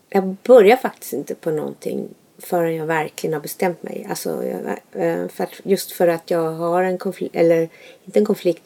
Jag 0.10 0.36
börjar 0.44 0.78
faktiskt 0.78 1.14
inte 1.14 1.36
på 1.36 1.52
någonting 1.52 2.08
förrän 2.38 2.76
jag 2.76 2.86
verkligen 2.86 3.34
har 3.34 3.42
bestämt 3.42 3.84
mig. 3.84 4.08
Alltså, 4.10 4.44
eh, 4.92 5.28
för 5.28 5.44
att, 5.44 5.52
just 5.64 5.92
för 5.92 6.08
att 6.08 6.32
jag 6.32 6.52
har 6.52 6.84
en 6.84 6.98
konflikt, 6.98 7.36
eller 7.36 7.70
inte 8.06 8.20
en 8.20 8.26
konflikt, 8.26 8.64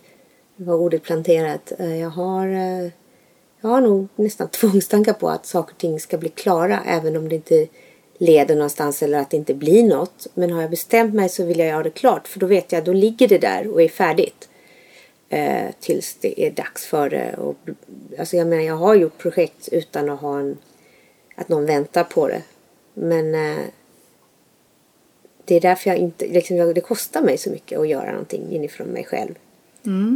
det 0.55 0.63
var 0.63 0.75
ordet 0.75 1.03
planterat. 1.03 1.71
Eh, 1.79 1.99
jag 1.99 2.09
har, 2.09 2.47
eh, 2.47 2.91
jag 3.61 3.69
har 3.69 3.81
nog 3.81 4.07
nästan 4.15 4.47
tvångstankar 4.51 5.13
på 5.13 5.29
att 5.29 5.45
saker 5.45 5.73
och 5.73 5.77
ting 5.77 5.99
ska 5.99 6.17
bli 6.17 6.29
klara 6.29 6.79
även 6.85 7.17
om 7.17 7.29
det 7.29 7.35
inte 7.35 7.67
leder 8.17 8.55
någonstans 8.55 9.03
eller 9.03 9.19
att 9.19 9.29
det 9.29 9.37
inte 9.37 9.53
blir 9.53 9.83
något. 9.83 10.27
Men 10.33 10.51
har 10.51 10.61
jag 10.61 10.69
bestämt 10.69 11.13
mig 11.13 11.29
så 11.29 11.45
vill 11.45 11.59
jag 11.59 11.67
göra 11.67 11.83
det 11.83 11.89
klart 11.89 12.27
för 12.27 12.39
då 12.39 12.45
vet 12.45 12.71
jag, 12.71 12.83
då 12.83 12.93
ligger 12.93 13.27
det 13.27 13.37
där 13.37 13.67
och 13.67 13.81
är 13.81 13.87
färdigt 13.87 14.49
eh, 15.29 15.71
tills 15.79 16.17
det 16.21 16.41
är 16.41 16.51
dags 16.51 16.85
för 16.85 17.09
det. 17.09 17.35
Och, 17.37 17.55
alltså 18.19 18.37
jag 18.37 18.47
menar, 18.47 18.63
jag 18.63 18.75
har 18.75 18.95
gjort 18.95 19.17
projekt 19.17 19.69
utan 19.71 20.09
att 20.09 20.19
ha 20.19 20.39
en, 20.39 20.57
att 21.35 21.49
någon 21.49 21.65
väntar 21.65 22.03
på 22.03 22.27
det. 22.27 22.41
Men 22.99 23.35
eh, 23.35 23.65
det 25.45 25.55
är 25.55 25.61
därför 25.61 25.89
jag 25.89 25.97
inte, 25.99 26.27
liksom, 26.27 26.73
det 26.73 26.81
kostar 26.81 27.21
mig 27.21 27.37
så 27.37 27.49
mycket 27.49 27.79
att 27.79 27.87
göra 27.87 28.11
någonting 28.11 28.51
inifrån 28.51 28.87
mig 28.87 29.03
själv. 29.03 29.35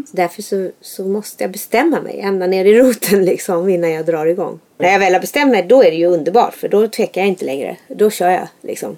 Så 0.08 0.18
därför 0.18 0.42
så, 0.42 0.70
så 0.82 1.06
måste 1.06 1.44
jag 1.44 1.52
bestämma 1.52 2.02
mig 2.02 2.20
ända 2.20 2.48
ner 2.48 2.66
i 2.66 2.80
roten 2.80 3.26
liksom 3.32 3.70
innan 3.70 3.92
jag 3.92 4.06
drar 4.06 4.26
igång. 4.26 4.60
När 4.78 4.92
jag 4.92 5.00
väl 5.00 5.14
har 5.14 5.22
bestämt 5.22 5.52
mig 5.52 5.64
då 5.64 5.84
är 5.84 5.92
det 5.92 5.98
ju 5.98 6.06
underbart 6.06 6.54
för 6.54 6.68
då 6.68 6.88
tvekar 6.88 7.22
jag 7.22 7.28
inte 7.28 7.46
längre. 7.46 7.78
Då 7.88 8.10
kör 8.10 8.30
jag 8.30 8.48
liksom. 8.62 8.98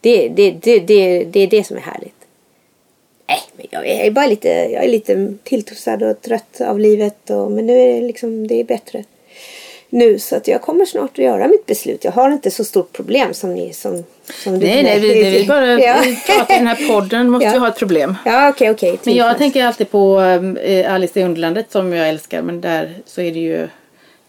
Det, 0.00 0.28
det, 0.28 0.50
det, 0.50 0.78
det, 0.78 1.24
det 1.24 1.40
är 1.40 1.46
det 1.46 1.64
som 1.64 1.76
är 1.76 1.80
härligt. 1.80 2.26
Nej, 3.28 3.40
men 3.56 3.66
jag 3.70 3.86
är 3.86 4.10
bara 4.10 4.26
lite, 4.26 4.48
jag 4.48 4.84
är 4.84 4.88
lite 4.88 5.34
tilltussad 5.44 6.02
och 6.02 6.20
trött 6.20 6.60
av 6.60 6.78
livet. 6.78 7.30
Och, 7.30 7.52
men 7.52 7.66
nu 7.66 7.78
är 7.78 8.00
det 8.00 8.06
liksom, 8.06 8.46
det 8.46 8.60
är 8.60 8.64
bättre 8.64 9.04
nu. 9.90 10.18
Så 10.18 10.36
att 10.36 10.48
jag 10.48 10.62
kommer 10.62 10.84
snart 10.84 11.10
att 11.10 11.18
göra 11.24 11.48
mitt 11.48 11.66
beslut. 11.66 12.04
Jag 12.04 12.12
har 12.12 12.30
inte 12.30 12.50
så 12.50 12.64
stort 12.64 12.92
problem 12.92 13.34
som 13.34 13.54
ni 13.54 13.72
som, 13.72 14.04
som 14.42 14.58
du 14.58 14.66
Nej, 14.66 14.82
nej, 14.82 15.00
vi, 15.00 15.30
vi 15.38 15.46
bara 15.48 15.66
Ja. 15.80 15.96
vi 16.04 16.16
pratar 16.26 16.54
i 16.54 16.58
den 16.58 16.66
här 16.66 16.88
podden 16.88 17.30
måste 17.30 17.46
Ja. 17.46 17.52
vi 17.52 17.58
ha 17.58 17.68
ett 17.68 17.78
problem. 17.78 18.16
Ja, 18.24 18.48
okej, 18.48 18.70
okej. 18.70 18.98
Men 19.04 19.14
jag 19.14 19.38
tänker 19.38 19.64
alltid 19.64 19.90
på 19.90 20.20
eh, 20.62 20.94
Alice 20.94 21.20
i 21.20 21.24
Underlandet 21.24 21.72
som 21.72 21.92
jag 21.92 22.08
älskar. 22.08 22.42
Men 22.42 22.60
där 22.60 22.94
så 23.06 23.20
är 23.20 23.32
det 23.32 23.38
ju 23.40 23.68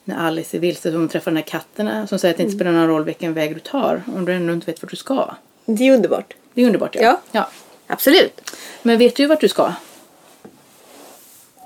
när 0.04 0.28
Alice 0.28 0.58
är 0.58 0.60
vilse 0.62 0.92
som 0.92 1.10
träffar 1.10 1.32
den 1.32 1.38
här 1.38 1.44
katten 1.44 2.08
som 2.08 2.20
säger 2.20 2.34
att 2.34 2.38
det 2.38 2.44
inte 2.44 2.54
Mm. 2.54 2.60
spelar 2.60 2.72
någon 2.72 2.88
roll 2.88 3.04
vilken 3.06 3.34
väg 3.34 3.54
du 3.54 3.60
tar 3.60 4.04
om 4.16 4.26
du 4.26 4.34
ändå 4.34 4.54
inte 4.54 4.66
vet 4.72 4.82
vart 4.84 4.90
du 4.92 4.96
ska. 4.98 5.36
Det 5.66 5.88
är 5.88 5.94
underbart. 5.94 6.34
Det 6.54 6.62
är 6.62 6.66
underbart 6.66 6.96
ja. 6.96 7.02
Ja. 7.02 7.20
ja. 7.32 7.48
Absolut. 7.88 8.42
Men 8.82 8.98
vet 8.98 9.16
du 9.16 9.26
vart 9.26 9.42
du 9.42 9.48
ska? 9.48 9.72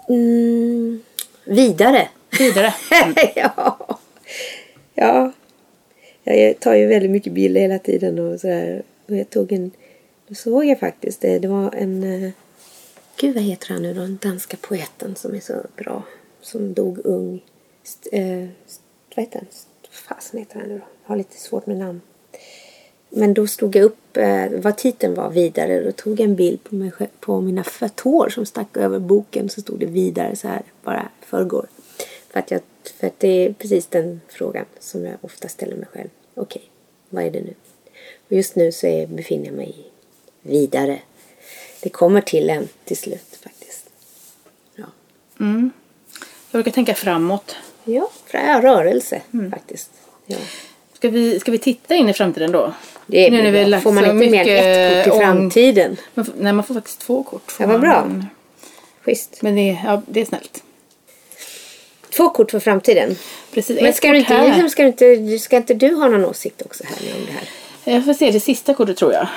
Mm, 0.09 1.01
vidare. 1.45 2.07
Vidare. 2.39 2.73
Ja. 3.35 3.87
ja. 4.93 5.31
Jag 6.23 6.59
tar 6.59 6.73
ju 6.75 6.87
väldigt 6.87 7.11
mycket 7.11 7.33
bilder 7.33 7.61
hela 7.61 7.79
tiden 7.79 8.19
och 8.19 8.39
sådär. 8.39 8.83
Och 9.07 9.15
jag 9.15 9.29
tog 9.29 9.51
en... 9.51 9.71
Då 10.27 10.35
såg 10.35 10.65
jag 10.65 10.79
faktiskt 10.79 11.21
det. 11.21 11.39
Det 11.39 11.47
var 11.47 11.75
en... 11.75 12.03
Eh, 12.23 12.31
gud, 13.17 13.33
vad 13.35 13.43
heter 13.43 13.67
han 13.73 13.81
nu 13.81 13.93
då? 13.93 14.01
Den 14.01 14.19
danska 14.21 14.57
poeten 14.61 15.15
som 15.15 15.35
är 15.35 15.39
så 15.39 15.53
bra. 15.75 16.03
Som 16.41 16.73
dog 16.73 16.99
ung. 17.05 17.43
St, 17.83 18.09
eh, 18.17 18.47
st, 18.67 18.81
vad 19.15 19.25
heter 19.25 19.39
han? 19.39 19.47
Vad 19.81 20.17
fasen 20.17 20.39
heter 20.39 20.59
han 20.59 20.69
nu 20.69 20.77
då? 20.77 20.83
Jag 21.03 21.09
har 21.09 21.15
lite 21.15 21.37
svårt 21.39 21.65
med 21.65 21.77
namn. 21.77 22.01
Men 23.09 23.33
då 23.33 23.47
stod 23.47 23.75
jag 23.75 23.83
upp 23.85 24.17
eh, 24.17 24.45
vad 24.51 24.77
titeln 24.77 25.13
var 25.13 25.29
vidare. 25.29 25.83
Då 25.83 25.91
tog 25.91 26.13
jag 26.19 26.25
en 26.25 26.35
bild 26.35 26.63
på, 26.63 26.75
mig, 26.75 26.91
på 27.19 27.41
mina 27.41 27.61
f- 27.67 27.91
tår 27.95 28.29
som 28.29 28.45
stack 28.45 28.77
över 28.77 28.99
boken. 28.99 29.49
Så 29.49 29.61
stod 29.61 29.79
det 29.79 29.85
vidare 29.85 30.35
så 30.35 30.47
här 30.47 30.61
bara 30.83 31.09
förrgår. 31.21 31.67
För 32.33 32.39
att, 32.39 32.51
jag, 32.51 32.61
för 32.99 33.07
att 33.07 33.19
det 33.19 33.27
är 33.27 33.53
precis 33.53 33.87
den 33.87 34.21
frågan 34.27 34.65
som 34.79 35.05
jag 35.05 35.15
ofta 35.21 35.47
ställer 35.47 35.75
mig 35.75 35.87
själv. 35.93 36.09
Okej, 36.35 36.61
vad 37.09 37.23
är 37.23 37.31
det 37.31 37.41
nu? 37.41 37.53
Och 38.29 38.31
just 38.37 38.55
nu 38.55 38.71
så 38.71 38.87
är, 38.87 39.07
befinner 39.07 39.45
jag 39.45 39.53
mig 39.55 39.75
vidare. 40.41 40.99
Det 41.81 41.89
kommer 41.89 42.21
till 42.21 42.49
en 42.49 42.67
till 42.85 42.97
slut 42.97 43.39
faktiskt. 43.43 43.89
Ja. 44.75 44.85
Jag 45.37 45.69
brukar 46.51 46.71
tänka 46.71 46.93
framåt. 46.95 47.55
Ja, 47.83 48.09
rörelse 48.61 49.21
faktiskt. 49.51 49.91
Ja. 50.25 50.37
Ska 50.93 51.09
vi, 51.09 51.39
ska 51.39 51.51
vi 51.51 51.57
titta 51.57 51.95
in 51.95 52.09
i 52.09 52.13
framtiden 52.13 52.51
då? 52.51 52.73
Det 53.07 53.29
Nu 53.29 53.43
när 53.43 53.51
vi 53.51 53.65
lagt 53.65 53.83
Får 53.83 53.91
man 53.91 54.03
inte 54.05 54.31
mer 54.31 54.47
än 54.47 54.97
ett 54.99 55.05
kort 55.05 55.13
i 55.13 55.17
om- 55.17 55.19
framtiden? 55.21 55.97
Man 56.13 56.25
får, 56.25 56.33
nej, 56.37 56.53
man 56.53 56.63
får 56.63 56.73
faktiskt 56.73 56.99
två 56.99 57.23
kort. 57.23 57.55
Ja, 57.59 57.67
vad 57.67 57.69
man. 57.69 57.81
bra. 57.81 58.05
Men, 58.07 58.25
Schysst. 59.01 59.41
men 59.41 59.55
det, 59.55 59.69
är- 59.69 59.81
ja, 59.85 60.01
det 60.07 60.21
är 60.21 60.25
snällt. 60.25 60.63
Två 62.17 62.29
kort 62.29 62.51
för 62.51 62.59
framtiden. 62.59 63.15
Precis, 63.53 63.81
Men 63.81 63.93
ska 63.93 64.07
du, 64.11 64.17
inte, 64.17 64.47
liksom, 64.47 64.69
ska, 64.69 64.81
du 64.83 64.87
inte, 64.87 65.39
ska 65.39 65.57
inte 65.57 65.73
du 65.73 65.95
ha 65.95 66.07
någon 66.07 66.25
åsikt 66.25 66.61
också 66.61 66.83
här 66.83 66.97
om 67.19 67.25
det 67.25 67.31
här? 67.31 67.95
Jag 67.95 68.05
får 68.05 68.13
se 68.13 68.31
det 68.31 68.39
sista 68.39 68.73
kortet 68.73 68.97
tror 68.97 69.13
jag. 69.13 69.27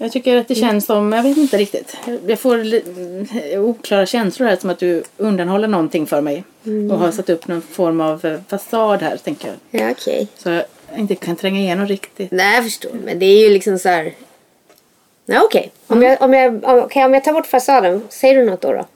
Jag 0.00 0.12
tycker 0.12 0.36
att 0.36 0.48
det 0.48 0.58
Mm. 0.58 0.70
känns 0.70 0.86
som, 0.86 1.12
jag 1.12 1.22
vet 1.22 1.36
inte 1.36 1.56
riktigt. 1.58 1.96
Jag 2.26 2.38
får 2.38 2.54
mm, 2.54 3.26
oklara 3.56 4.06
känslor 4.06 4.48
här 4.48 4.56
som 4.56 4.70
att 4.70 4.78
du 4.78 5.02
undanhåller 5.16 5.68
någonting 5.68 6.06
för 6.06 6.20
mig. 6.20 6.44
Mm. 6.66 6.90
Och 6.90 6.98
har 6.98 7.10
satt 7.12 7.30
upp 7.30 7.48
någon 7.48 7.62
form 7.62 8.00
av 8.00 8.24
eh, 8.26 8.38
fasad 8.48 9.02
här 9.02 9.16
tänker 9.16 9.48
jag. 9.70 9.80
Ja, 9.82 9.90
okej. 9.90 10.28
Så 10.36 10.48
jag 10.48 10.64
inte 10.96 11.14
kan 11.14 11.36
tränga 11.36 11.60
igenom 11.60 11.86
riktigt. 11.86 12.30
Nej, 12.30 12.54
jag 12.54 12.64
förstår. 12.64 12.90
Men 13.04 13.18
det 13.18 13.26
är 13.26 13.40
ju 13.40 13.50
liksom 13.50 13.78
så 13.78 13.88
här... 13.88 14.14
Nej, 15.26 15.38
okej. 15.44 15.70
Om, 15.86 16.02
jag, 16.02 16.22
om, 16.22 16.34
jag, 16.34 16.64
okej, 16.64 17.04
om 17.04 17.14
jag 17.14 17.24
tar 17.24 17.32
bort 17.32 17.46
fasaden, 17.46 18.02
säger 18.08 18.36
du 18.36 18.44
något 18.50 18.60
då? 18.60 18.72
då? 18.72 18.86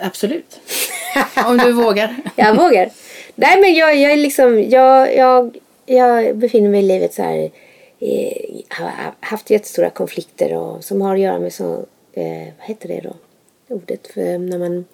Absolut. 0.00 0.60
Om 1.46 1.56
du 1.56 1.72
vågar. 1.72 2.16
Jag 2.36 2.56
vågar. 2.56 2.90
Nej, 3.34 3.60
men 3.60 3.74
jag, 3.74 3.96
jag 3.96 4.18
liksom... 4.18 4.62
Jag, 4.70 5.16
jag, 5.16 5.58
jag 5.86 6.36
befinner 6.36 6.70
mig 6.70 6.80
i 6.80 6.86
livet 6.86 7.14
så 7.14 7.22
här... 7.22 7.50
Eh, 7.98 8.60
har 8.68 8.92
haft 9.20 9.50
jättestora 9.50 9.90
konflikter 9.90 10.56
och, 10.56 10.84
som 10.84 11.00
har 11.00 11.14
att 11.14 11.20
göra 11.20 11.38
med 11.38 11.52
så... 11.52 11.86
Eh, 12.12 12.48
vad 12.58 12.66
heter 12.66 12.88
det 12.88 13.00
då? 13.00 13.14
Ordet 13.74 14.06
för 14.06 14.38
när 14.38 14.58
man... 14.58 14.84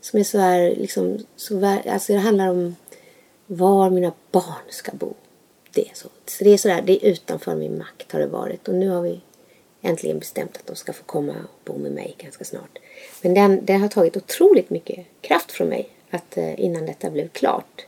Som 0.00 0.20
är 0.20 0.24
så 0.24 0.38
här 0.38 0.74
liksom... 0.76 1.18
Så, 1.36 1.54
vär- 1.54 1.90
alltså 1.90 2.12
det 2.12 2.18
handlar 2.18 2.48
om 2.48 2.76
var 3.46 3.90
mina 3.90 4.12
barn 4.32 4.64
ska 4.68 4.92
bo. 4.92 5.14
Det 5.70 5.80
är 5.80 5.94
så. 5.94 6.08
Så 6.26 6.44
det 6.44 6.50
är 6.50 6.56
sådär, 6.56 6.82
det 6.86 6.92
är 7.06 7.10
utanför 7.10 7.54
min 7.54 7.78
makt 7.78 8.12
har 8.12 8.20
det 8.20 8.26
varit. 8.26 8.68
Och 8.68 8.74
nu 8.74 8.88
har 8.88 9.02
vi 9.02 9.20
äntligen 9.82 10.18
bestämt 10.18 10.56
att 10.56 10.66
de 10.66 10.76
ska 10.76 10.92
få 10.92 11.04
komma 11.04 11.32
och 11.32 11.60
bo 11.64 11.78
med 11.78 11.92
mig 11.92 12.14
ganska 12.18 12.44
snart. 12.44 12.78
Men 13.24 13.34
den, 13.34 13.60
det 13.64 13.72
har 13.72 13.88
tagit 13.88 14.16
otroligt 14.16 14.70
mycket 14.70 15.06
kraft 15.20 15.52
från 15.52 15.68
mig 15.68 15.88
att, 16.10 16.36
eh, 16.36 16.60
innan 16.60 16.86
detta 16.86 17.10
blev 17.10 17.28
klart. 17.28 17.86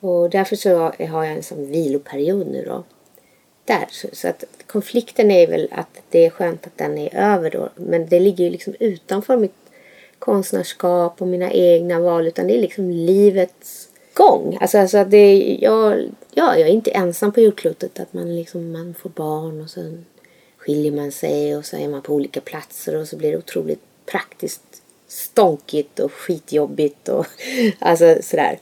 Och 0.00 0.30
därför 0.30 0.56
så 0.56 0.78
har 1.08 1.24
jag 1.24 1.32
en 1.32 1.42
sån 1.42 1.70
viloperiod 1.70 2.46
nu 2.46 2.64
då. 2.64 2.84
Där. 3.64 3.86
Så, 3.90 4.08
så 4.12 4.28
att 4.28 4.44
konflikten 4.66 5.30
är 5.30 5.46
väl 5.46 5.68
att 5.72 6.02
det 6.10 6.26
är 6.26 6.30
skönt 6.30 6.66
att 6.66 6.78
den 6.78 6.98
är 6.98 7.14
över 7.14 7.50
då. 7.50 7.68
Men 7.76 8.06
det 8.06 8.20
ligger 8.20 8.44
ju 8.44 8.50
liksom 8.50 8.74
utanför 8.80 9.36
mitt 9.36 9.54
konstnärskap 10.18 11.22
och 11.22 11.28
mina 11.28 11.52
egna 11.52 12.00
val. 12.00 12.26
Utan 12.26 12.46
det 12.46 12.56
är 12.56 12.60
liksom 12.60 12.90
livets 12.90 13.88
gång. 14.14 14.58
Alltså, 14.60 14.78
alltså 14.78 14.98
att 14.98 15.10
det, 15.10 15.58
jag, 15.60 16.08
ja, 16.30 16.58
jag 16.58 16.68
är 16.68 16.72
inte 16.72 16.90
ensam 16.90 17.32
på 17.32 17.40
jordklotet. 17.40 18.00
Att 18.00 18.12
man, 18.12 18.36
liksom, 18.36 18.72
man 18.72 18.94
får 18.94 19.10
barn 19.10 19.60
och 19.60 19.70
sen 19.70 20.04
skiljer 20.56 20.92
man 20.92 21.12
sig 21.12 21.56
och 21.56 21.64
så 21.64 21.76
är 21.76 21.88
man 21.88 22.02
på 22.02 22.14
olika 22.14 22.40
platser 22.40 22.96
och 22.96 23.08
så 23.08 23.16
blir 23.16 23.32
det 23.32 23.38
otroligt 23.38 23.82
praktiskt 24.06 24.62
stånkigt 25.08 25.98
och 26.00 26.12
skitjobbigt 26.12 27.08
och 27.08 27.26
alltså 27.78 28.16
sådär. 28.22 28.58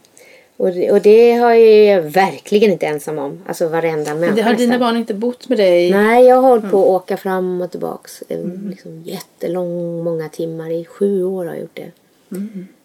Och 0.56 0.72
det, 0.72 0.90
och 0.92 1.00
det 1.02 1.32
har 1.32 1.52
jag 1.52 2.02
verkligen 2.02 2.72
inte 2.72 2.87
ensam 2.87 3.18
om. 3.18 3.42
Alltså 3.46 3.68
varenda 3.68 4.14
människa. 4.14 4.34
Det 4.37 4.42
har 4.42 4.54
dina 4.54 4.78
barn 4.78 4.96
inte 4.96 5.14
bott 5.14 5.49
med 5.49 5.58
dig? 5.58 5.90
Nej, 5.90 6.25
jag 6.25 6.37
har 6.37 6.49
hållit 6.49 6.70
på 6.70 6.82
att 6.82 7.02
åka 7.02 7.16
fram 7.16 7.61
och 7.61 7.70
tillbaks. 7.70 8.22
eh, 8.28 8.38
Liksom 8.70 9.02
jättelång, 9.02 10.04
många 10.04 10.28
timmar. 10.28 10.70
I 10.70 10.84
sju 10.84 11.25
år 11.25 11.44
har 11.44 11.52
jag 11.52 11.61
gjort 11.61 11.76
det. 11.76 11.90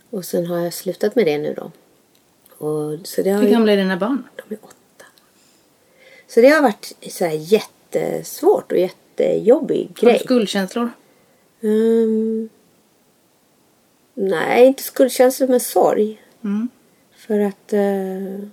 Och 0.10 0.26
sen 0.26 0.46
har 0.46 0.60
jag 0.60 0.74
slutat 0.74 1.16
med 1.16 1.26
det 1.26 1.38
nu 1.38 1.54
då. 1.58 1.72
Och, 2.66 3.00
så 3.08 3.22
det 3.22 3.30
har 3.30 3.42
Hur 3.44 3.50
gamla 3.52 3.72
är 3.72 3.78
dina 3.78 3.98
barn? 3.98 4.24
de 4.36 4.54
är 4.56 4.60
åtta. 4.62 5.06
Så 6.28 6.42
det 6.42 6.48
har 6.50 6.62
varit 6.62 6.94
så 7.12 7.26
jättesvårt 7.34 8.72
och 8.72 8.78
jättejobbig 8.78 9.90
Har 9.96 10.06
du 10.06 10.12
grej. 10.12 10.20
skuldkänslor? 10.20 10.90
Ehm, 11.62 12.50
nej, 14.14 14.68
inte 14.68 14.84
skuldkänslor 14.84 15.48
men 15.48 15.60
sorg. 15.60 16.22
Mm. 16.44 16.70
För 17.16 17.40
att, 17.40 17.74
eh, 17.74 18.48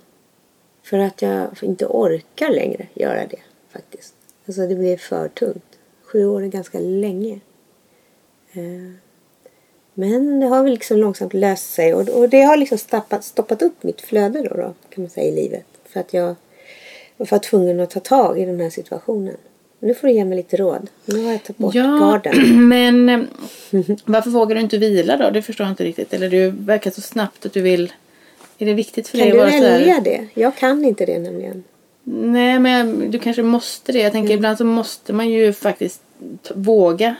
för 0.83 0.97
att 0.97 1.21
jag 1.21 1.47
inte 1.61 1.85
orkar 1.85 2.49
längre 2.49 2.87
göra 2.93 3.27
det 3.27 3.39
faktiskt. 3.69 4.13
Alltså 4.45 4.67
det 4.67 4.75
blir 4.75 4.97
för 4.97 5.27
tungt. 5.27 5.79
Sju 6.03 6.25
år 6.25 6.43
är 6.43 6.47
ganska 6.47 6.79
länge. 6.79 7.39
Eh, 8.51 8.93
men 9.93 10.39
det 10.39 10.45
har 10.45 10.63
väl 10.63 10.73
liksom 10.73 10.97
långsamt 10.97 11.33
löst 11.33 11.73
sig 11.73 11.93
och, 11.93 12.09
och 12.09 12.29
det 12.29 12.41
har 12.41 12.57
liksom 12.57 12.77
stoppat, 12.77 13.23
stoppat 13.23 13.61
upp 13.61 13.83
mitt 13.83 14.01
flöde 14.01 14.41
då, 14.41 14.55
då 14.55 14.73
kan 14.89 15.03
man 15.03 15.09
säga 15.09 15.31
i 15.31 15.35
livet. 15.35 15.65
För 15.83 15.99
att 15.99 16.13
jag 16.13 16.35
var 17.17 17.39
tvungen 17.39 17.79
att 17.79 17.89
ta 17.89 17.99
tag 17.99 18.39
i 18.39 18.45
den 18.45 18.59
här 18.59 18.69
situationen. 18.69 19.37
Nu 19.79 19.93
får 19.93 20.07
du 20.07 20.13
ge 20.13 20.25
mig 20.25 20.37
lite 20.37 20.57
råd. 20.57 20.87
Nu 21.05 21.23
har 21.25 21.31
jag 21.31 21.43
tagit 21.43 21.57
bort 21.57 21.75
Ja, 21.75 21.83
garden. 22.23 22.67
men 22.69 23.09
eh, 23.09 23.19
varför 24.05 24.29
vågar 24.29 24.55
du 24.55 24.61
inte 24.61 24.77
vila 24.77 25.17
då? 25.17 25.29
Det 25.29 25.41
förstår 25.41 25.65
jag 25.65 25.71
inte 25.71 25.83
riktigt. 25.83 26.13
Eller 26.13 26.29
du 26.29 26.49
verkar 26.49 26.91
så 26.91 27.01
snabbt 27.01 27.45
att 27.45 27.53
du 27.53 27.61
vill... 27.61 27.93
Är 28.57 28.65
det 28.65 28.73
viktigt 28.73 29.07
för 29.07 29.17
Kan 29.17 29.27
dig 29.27 29.37
du 29.37 29.41
att 29.43 29.51
vara 29.51 29.61
så 29.61 29.67
här- 29.67 29.79
välja 29.79 29.99
det? 30.03 30.27
Jag 30.33 30.55
kan 30.55 30.85
inte 30.85 31.05
det 31.05 31.19
nämligen. 31.19 31.63
Nej, 32.03 32.59
men 32.59 33.11
du 33.11 33.19
kanske 33.19 33.41
måste 33.43 33.91
det. 33.91 33.99
Jag 33.99 34.11
tänker 34.11 34.27
Mm. 34.29 34.37
ibland 34.37 34.57
så 34.57 34.65
måste 34.65 35.13
man 35.13 35.29
ju 35.29 35.53
faktiskt 35.53 36.01
våga 36.55 37.15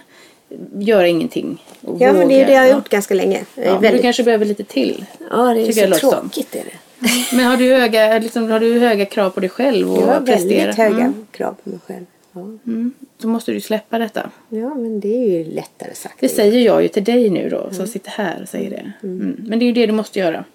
göra 0.79 1.07
ingenting. 1.07 1.63
Ja, 1.81 1.89
men 1.89 1.99
det 1.99 2.09
är 2.09 2.23
våga- 2.23 2.45
det 2.45 2.53
jag 2.53 2.61
har 2.61 2.69
gjort 2.69 2.89
ganska 2.89 3.13
länge. 3.13 3.45
Ja, 3.55 3.63
väldigt... 3.63 3.91
Du 3.91 4.01
kanske 4.01 4.23
behöver 4.23 4.45
lite 4.45 4.63
till. 4.63 5.05
Ja, 5.31 5.37
det 5.53 5.61
är 5.61 5.65
tycker 5.65 5.91
så 5.91 5.97
som. 5.99 6.09
tråkigt. 6.11 6.55
Är 6.55 6.63
det. 6.63 7.05
Men 7.35 7.45
har 7.45 7.57
du 7.57 7.73
höga, 7.73 8.19
liksom, 8.19 8.51
har 8.51 8.59
du 8.59 8.79
höga 8.79 9.05
krav 9.05 9.29
på 9.29 9.39
dig 9.39 9.49
själv 9.49 9.91
och 9.93 10.01
Jag 10.01 10.07
har 10.07 10.21
prestera? 10.21 10.57
väldigt 10.57 10.77
höga 10.77 10.97
Mm. 10.97 11.25
krav 11.31 11.55
på 11.63 11.69
mig 11.69 11.79
själv. 11.87 12.05
Mm. 12.41 12.93
Då 13.17 13.27
måste 13.27 13.51
du 13.51 13.61
släppa 13.61 13.99
detta. 13.99 14.29
ja, 14.49 14.73
men 14.75 14.99
det 14.99 15.15
är 15.17 15.37
ju 15.37 15.43
lättare 15.51 15.93
sagt. 15.95 16.15
Det 16.19 16.29
säger 16.29 16.59
jag 16.65 16.81
ju 16.81 16.87
till 16.87 17.03
dig 17.03 17.29
nu 17.29 17.49
då, 17.49 17.69
som 17.73 17.87
sitter 17.87 18.09
här 18.11 18.41
och 18.41 18.49
säger 18.49 18.69
det. 18.69 18.91
Mm. 19.07 19.35
Men 19.47 19.59
det 19.59 19.65
är 19.65 19.67
ju 19.67 19.73
det 19.73 19.85
du 19.85 19.93
måste 19.93 20.19
göra. 20.19 20.45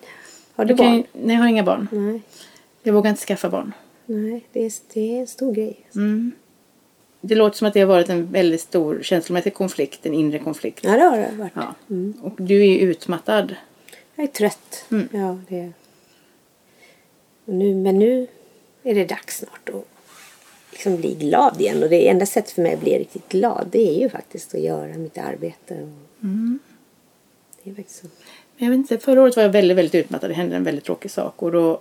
Har 0.54 0.64
du 0.64 0.76
kan 0.76 0.86
barn? 0.86 0.96
ju- 0.96 1.04
Nej, 1.12 1.34
jag 1.36 1.42
har 1.42 1.48
inga 1.48 1.62
barn. 1.64 1.88
Nej, 1.92 2.20
Jag 2.82 2.92
vågar 2.92 3.10
inte 3.10 3.22
skaffa 3.22 3.50
barn. 3.50 3.72
nej 4.06 4.44
det, 4.52 4.64
är, 4.66 4.72
det 4.94 5.16
är 5.16 5.20
en 5.20 5.26
stor 5.26 5.54
grej. 5.54 5.80
Mm. 5.94 6.32
Det 7.20 7.34
låter 7.34 7.56
som 7.58 7.66
att 7.68 7.74
det 7.74 7.80
har 7.80 7.86
varit 7.86 8.08
en 8.08 8.32
väldigt 8.32 8.60
stor 8.60 9.00
känslomässig 9.02 9.54
konflikt, 9.54 10.06
en 10.06 10.14
inre 10.14 10.38
konflikt. 10.38 10.80
Ja, 10.84 10.90
det 10.96 11.02
har 11.02 11.16
det 11.16 11.30
varit. 11.38 11.52
Ja. 11.54 11.74
Och 12.22 12.32
du 12.38 12.60
är 12.60 12.64
ju 12.66 12.78
utmattad. 12.78 13.54
Jag 14.14 14.24
är 14.24 14.28
trött. 14.28 14.84
Mm. 14.90 15.08
Ja, 15.12 15.38
det 15.48 15.72
och 17.44 17.54
nu, 17.54 17.74
Men 17.74 17.98
nu 17.98 18.26
är 18.82 18.94
det 18.94 19.04
dags 19.04 19.38
snart 19.38 19.68
att 19.68 19.84
liksom 20.80 20.96
bli 20.96 21.14
glad 21.14 21.60
igen. 21.60 21.82
Och 21.82 21.88
det 21.88 22.08
enda 22.08 22.26
sättet 22.26 22.52
för 22.52 22.62
mig 22.62 22.74
att 22.74 22.80
bli 22.80 22.98
riktigt 22.98 23.28
glad 23.28 23.68
det 23.70 23.88
är 23.88 24.00
ju 24.00 24.08
faktiskt 24.08 24.54
att 24.54 24.60
göra 24.60 24.98
mitt 24.98 25.18
arbete. 25.18 25.74
Och 25.74 25.88
Mm. 26.22 26.58
Det 27.62 27.70
är 27.70 27.74
faktiskt 27.74 28.00
så. 28.00 28.06
Men 28.56 28.64
Jag 28.64 28.70
vet 28.70 28.76
inte, 28.76 28.98
förra 28.98 29.22
året 29.22 29.36
var 29.36 29.42
jag 29.42 29.50
väldigt, 29.50 29.76
väldigt 29.76 29.94
utmattad. 29.94 30.30
Det 30.30 30.34
hände 30.34 30.56
en 30.56 30.64
väldigt 30.64 30.84
tråkig 30.84 31.10
sak. 31.10 31.42
Och 31.42 31.52
då 31.52 31.80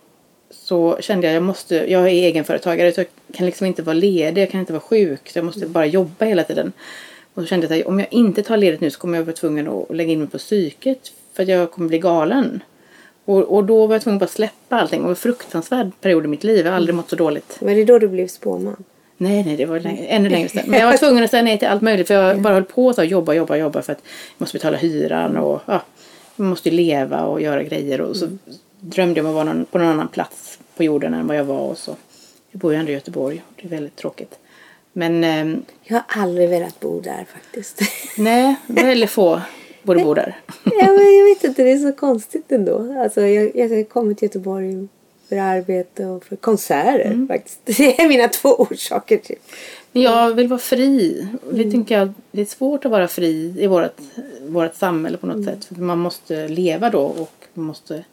så 0.50 0.98
kände 1.00 1.28
jag 1.28 1.36
jag 1.36 1.44
måste, 1.44 1.76
jag 1.76 2.02
är 2.02 2.08
egenföretagare 2.08 2.92
så 2.92 3.02
jag 3.02 3.08
kan 3.34 3.46
liksom 3.46 3.68
inte 3.68 3.82
vara 3.82 3.94
ledig, 3.94 4.42
jag 4.42 4.52
kan 4.52 4.60
inte 4.60 4.74
vara 4.74 4.82
sjuk. 4.82 5.30
Så 5.30 5.38
jag 5.38 5.46
måste 5.46 5.66
bara 5.66 5.86
jobba 5.86 6.26
hela 6.26 6.44
tiden. 6.44 6.72
Och 7.34 7.44
så 7.44 7.48
kände 7.48 7.68
jag 7.68 7.82
att 7.82 7.88
om 7.88 8.00
jag 8.00 8.14
inte 8.14 8.44
tar 8.44 8.58
ledigt 8.58 8.82
nu 8.82 8.92
så 8.92 9.00
kommer 9.00 9.18
jag 9.18 9.26
vara 9.26 9.36
tvungen 9.36 9.68
att 9.68 9.96
lägga 9.96 10.12
in 10.12 10.20
mig 10.20 10.28
på 10.28 10.38
psyket. 10.38 11.12
För 11.34 11.44
att 11.44 11.50
jag 11.50 11.72
kommer 11.72 11.88
bli 11.88 12.00
galen. 12.00 12.64
Och, 13.30 13.56
och 13.56 13.64
då 13.64 13.88
var 13.88 13.96
jag 13.96 14.02
tvungen 14.02 14.24
att 14.24 14.32
släppa 14.32 14.80
allting. 14.80 15.00
Det 15.00 15.04
var 15.04 15.10
en 15.10 15.16
fruktansvärd 15.16 15.92
period 16.02 16.26
i 16.26 16.28
mitt 16.28 16.44
liv. 16.44 16.66
Jag 16.66 16.72
har 16.72 16.76
aldrig 16.78 16.96
mått 16.96 17.10
så 17.10 17.16
dåligt. 17.16 17.58
Men 17.62 17.76
det 17.76 17.86
då 17.86 18.00
du 18.00 18.08
blev 18.08 18.28
spåman. 18.28 18.84
Nej, 19.18 19.44
nej, 19.44 19.58
det 19.58 19.66
var 19.66 19.80
längre, 19.80 20.06
ännu 20.06 20.30
längre 20.30 20.50
sedan. 20.50 20.64
Men 20.68 20.80
jag 20.80 20.88
var 20.88 20.98
tvungen 20.98 21.24
att 21.24 21.32
säga 21.32 21.44
nej 21.44 21.60
till 21.60 21.68
allt 21.68 21.82
möjligt. 21.82 22.08
För 22.08 22.14
jag 22.14 22.42
bara 22.42 22.54
höll 22.54 22.64
på 22.64 22.90
att 22.90 23.08
jobba, 23.08 23.34
jobba, 23.34 23.56
jobba. 23.56 23.82
För 23.82 23.94
att 23.94 24.02
jag 24.38 24.42
måste 24.42 24.58
betala 24.58 24.78
hyran 24.78 25.38
och 25.38 25.62
ja, 25.66 25.82
jag 26.36 26.46
måste 26.46 26.70
ju 26.70 26.76
leva 26.76 27.24
och 27.24 27.42
göra 27.42 27.64
grejer. 27.64 28.02
Och 28.02 28.16
så 28.16 28.28
drömde 28.80 29.20
jag 29.20 29.26
om 29.26 29.30
att 29.30 29.36
vara 29.36 29.54
någon, 29.54 29.66
på 29.66 29.78
någon 29.78 29.88
annan 29.88 30.08
plats 30.08 30.60
på 30.78 30.84
jorden 30.84 31.14
än 31.14 31.28
vad 31.28 31.38
jag 31.38 31.44
var. 31.44 31.60
Och 31.60 31.78
så. 31.78 31.96
Jag 32.52 32.62
bor 32.62 32.74
ju 32.74 32.80
ändå 32.80 32.92
i 32.92 32.94
Göteborg. 32.94 33.44
Det 33.56 33.68
är 33.68 33.70
väldigt 33.70 33.96
tråkigt. 33.96 34.40
Men 34.94 35.24
ehm, 35.24 35.64
Jag 35.84 35.96
har 35.96 36.24
aldrig 36.24 36.50
velat 36.50 36.80
bo 36.80 37.02
där 37.02 37.26
faktiskt. 37.34 37.82
nej, 38.18 38.56
väldigt 38.68 39.10
få 39.10 39.42
borde 39.84 40.04
bo 40.04 40.14
där. 40.14 40.38
ja, 40.64 40.94
men 40.94 41.18
jag 41.18 41.26
vet 41.26 41.44
inte, 41.44 41.64
det 41.64 41.72
är 41.72 41.78
så 41.78 41.94
konstigt 41.94 42.52
ändå. 42.52 43.02
Alltså, 43.04 43.22
jag, 43.22 43.56
jag 43.56 43.90
kommit 43.90 44.18
till 44.18 44.26
Göteborg 44.26 44.88
för 45.30 45.36
arbete 45.36 46.06
och 46.06 46.26
för 46.26 46.36
konserter 46.36 47.28
faktiskt. 47.28 47.60
Det 47.66 48.02
är 48.02 48.08
mina 48.08 48.28
två 48.28 48.50
orsaker 48.50 49.18
till. 49.18 49.36
Men 49.92 50.02
jag 50.02 50.34
vill 50.34 50.48
vara 50.48 50.60
fri. 50.60 51.28
Det 51.52 51.72
tänker 51.72 52.00
jag, 52.00 52.14
det 52.32 52.42
är 52.42 52.46
svårt 52.46 52.86
att 52.86 52.92
vara 52.92 53.08
fri 53.08 53.56
i 53.58 53.68
vårt, 53.68 53.92
vårt 54.48 54.76
samhälle 54.76 55.18
på 55.18 55.28
något 55.28 55.46
sätt. 55.46 55.66
För 55.66 55.76
man 55.76 56.00
måste 56.00 56.48
leva 56.48 56.90
då 56.90 57.02
och 57.02 57.34
man 57.54 57.66
måste 57.66 58.04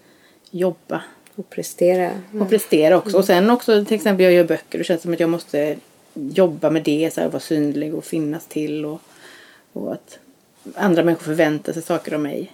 jobba. 0.51 1.03
Och 1.35 1.51
prestera. 1.51 2.11
Och 2.41 2.49
prestera 2.49 2.97
också. 2.97 3.19
Och 3.19 3.25
sen 3.25 3.51
också 3.51 3.85
till 3.85 3.95
exempel 3.95 4.25
jag 4.25 4.33
gör 4.33 4.45
böcker. 4.45 4.79
Det 4.79 4.85
känns 4.85 5.03
som 5.03 5.13
att 5.13 5.21
jag 5.21 5.31
måste 5.31 5.77
jobba 6.15 6.71
med 6.71 6.83
det. 6.83 7.15
Så 7.15 7.21
här, 7.21 7.29
vara 7.29 7.41
synlig 7.41 7.95
och 7.95 8.05
finnas 8.05 8.47
till. 8.47 8.85
Och, 8.85 9.01
och 9.73 9.93
att 9.93 10.19
andra 10.75 11.03
människor 11.03 11.25
förväntar 11.25 11.73
sig 11.73 11.83
saker 11.83 12.15
av 12.15 12.21
mig. 12.21 12.53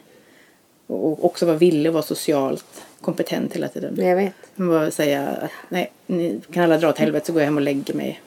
Och 0.87 1.25
också 1.25 1.47
vara 1.47 1.57
villig 1.57 1.89
att 1.89 1.95
vara 1.95 2.03
socialt 2.03 2.83
kompetent 3.01 3.55
hela 3.55 3.69
tiden. 3.69 4.07
Jag 4.07 4.17
vet. 4.17 4.35
Man 4.55 4.69
bara 4.69 4.91
säga 4.91 5.29
att 5.29 5.51
nej, 5.69 5.93
ni 6.07 6.41
kan 6.53 6.65
alla 6.65 6.79
dra 6.79 6.89
åt 6.89 6.99
helvete 6.99 7.27
så 7.27 7.33
går 7.33 7.43
jag 7.43 7.47
hem 7.47 7.57
och 7.57 7.63
lägger 7.63 7.95
mig. 7.95 8.21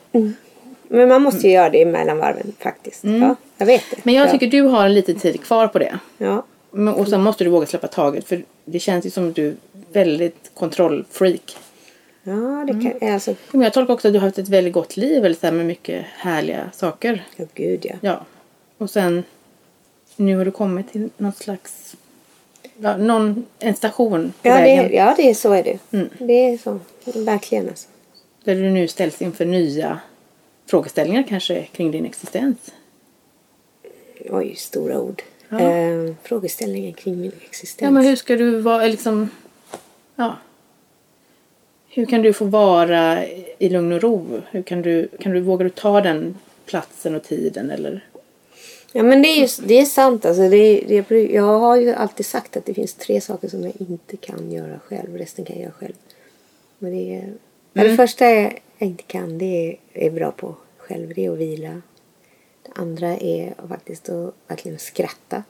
Men 0.88 1.10
man 1.10 1.22
måste 1.22 1.48
ju 1.48 1.54
göra 1.54 1.70
det 1.70 1.86
mellan 1.86 2.18
varven 2.18 2.54
faktiskt. 2.60 3.04
Ja, 3.04 3.36
jag 3.58 3.66
vet 3.66 3.84
det. 3.92 3.98
Men 4.06 4.14
jag 4.14 4.28
ja. 4.28 4.32
tycker 4.32 4.48
du 4.48 4.62
har 4.62 4.90
lite 4.90 5.14
tid 5.14 5.44
kvar 5.44 5.68
på 5.68 5.80
det. 5.80 6.00
Ja. 6.18 6.44
Men, 6.72 6.94
och 6.94 7.08
sen 7.08 7.22
måste 7.22 7.44
du 7.44 7.50
våga 7.50 7.66
släppa 7.66 7.88
taget 7.88 8.28
för 8.28 8.44
det 8.66 8.80
känns 8.80 9.06
ju 9.06 9.10
som 9.10 9.30
att 9.30 9.36
du 9.36 9.48
är 9.48 9.56
väldigt 9.94 10.52
kontrollfreak. 10.54 11.58
Ja, 12.24 12.66
det 12.68 13.00
kan... 13.00 13.14
Alltså, 13.14 13.36
Men 13.52 13.62
jag 13.62 13.74
tolkar 13.74 13.94
också 13.94 14.08
att 14.08 14.14
du 14.14 14.20
har 14.20 14.28
haft 14.28 14.38
ett 14.38 14.50
väldigt 14.50 14.74
gott 14.74 14.98
liv 14.98 15.26
eller 15.26 15.36
så 15.36 15.46
här, 15.48 15.54
med 15.54 15.66
mycket 15.66 16.06
härliga 16.18 16.72
saker. 16.74 17.24
ja, 17.36 17.46
gud 17.54 17.86
ja. 17.86 17.96
Ja. 18.02 18.26
Och 18.78 18.90
sen 18.90 19.24
nu 20.16 20.38
har 20.38 20.46
du 20.46 20.52
kommit 20.52 20.92
till 20.92 21.10
något 21.18 21.38
slags 21.38 21.96
ja, 22.78 22.98
någon, 22.98 23.46
en 23.60 23.76
station 23.76 24.34
på 24.42 24.48
Ja, 24.48 24.54
vägen. 24.54 24.88
det, 24.88 24.96
ja 24.96 25.14
det 25.18 25.30
är 25.30 25.34
så 25.34 25.54
är 25.54 25.64
det. 25.64 25.80
Mm. 25.92 26.10
Det 26.20 26.34
är 26.34 26.58
så. 26.58 26.80
Verkligen 27.20 27.70
alltså. 27.70 27.88
Där 28.44 28.56
du 28.56 28.70
nu 28.72 28.88
ställs 28.88 29.22
inför 29.22 29.46
nya 29.46 30.00
frågeställningar 30.66 31.24
kanske 31.30 31.64
kring 31.64 31.92
din 31.92 32.06
existens. 32.06 32.58
Oj, 34.30 34.56
stora 34.56 35.00
ord. 35.02 35.22
Ja. 35.50 35.60
Eh, 35.60 36.14
frågeställningen 36.24 36.94
kring 36.94 37.22
min 37.22 37.32
existens. 37.42 37.82
Ja, 37.82 37.92
men 37.92 38.06
hur 38.06 38.16
ska 38.16 38.36
du 38.36 38.60
vara 38.62 38.86
liksom... 38.86 39.30
Ja. 40.16 40.36
Hur 41.90 42.06
kan 42.06 42.22
du 42.22 42.34
få 42.34 42.46
vara 42.46 43.26
i 43.60 43.70
lugn 43.70 43.92
och 43.92 44.02
ro? 44.02 44.42
Hur 44.52 44.62
kan 44.62 44.82
du, 44.82 45.08
kan 45.20 45.32
du, 45.32 45.40
vågar 45.40 45.64
du 45.64 45.70
ta 45.70 46.02
den 46.02 46.38
platsen 46.66 47.16
och 47.16 47.24
tiden 47.24 47.72
eller? 47.72 48.04
Ja 48.98 49.04
men 49.04 49.22
det 49.22 49.28
är, 49.28 49.36
ju, 49.42 49.48
det 49.68 49.80
är 49.80 49.86
sant. 49.86 50.26
Alltså 50.26 50.50
det, 50.50 50.58
är- 50.58 51.04
det, 51.10 51.22
jag 51.34 51.60
har 51.60 51.76
ju 51.78 51.94
alltid 51.94 52.26
sagt 52.26 52.58
att 52.58 52.66
det 52.66 52.74
finns 52.74 52.94
tre 52.94 53.22
saker 53.22 53.48
som 53.48 53.64
jag 53.64 53.74
inte 53.80 54.18
kan 54.18 54.52
göra 54.52 54.80
själv. 54.80 55.18
Resten 55.18 55.46
kan 55.46 55.56
jag 55.56 55.64
göra 55.64 55.74
själv. 55.74 55.94
Men 56.80 56.92
det, 56.92 57.16
är, 57.16 57.34
ja, 57.74 57.84
det 57.84 57.96
första 57.96 58.30
jag 58.32 58.54
inte 58.80 59.04
kan, 59.04 59.38
det 59.38 59.46
är, 59.94 60.06
är 60.06 60.12
bra 60.12 60.32
på 60.32 60.56
själv. 60.78 61.14
Det 61.16 61.26
är 61.26 61.32
att 61.32 61.38
vila. 61.38 61.82
Det 62.64 62.72
andra 62.76 63.08
är 63.18 63.54
faktiskt 63.70 64.10
att 64.10 64.34
verkligen 64.48 64.80
skratta. 64.80 65.44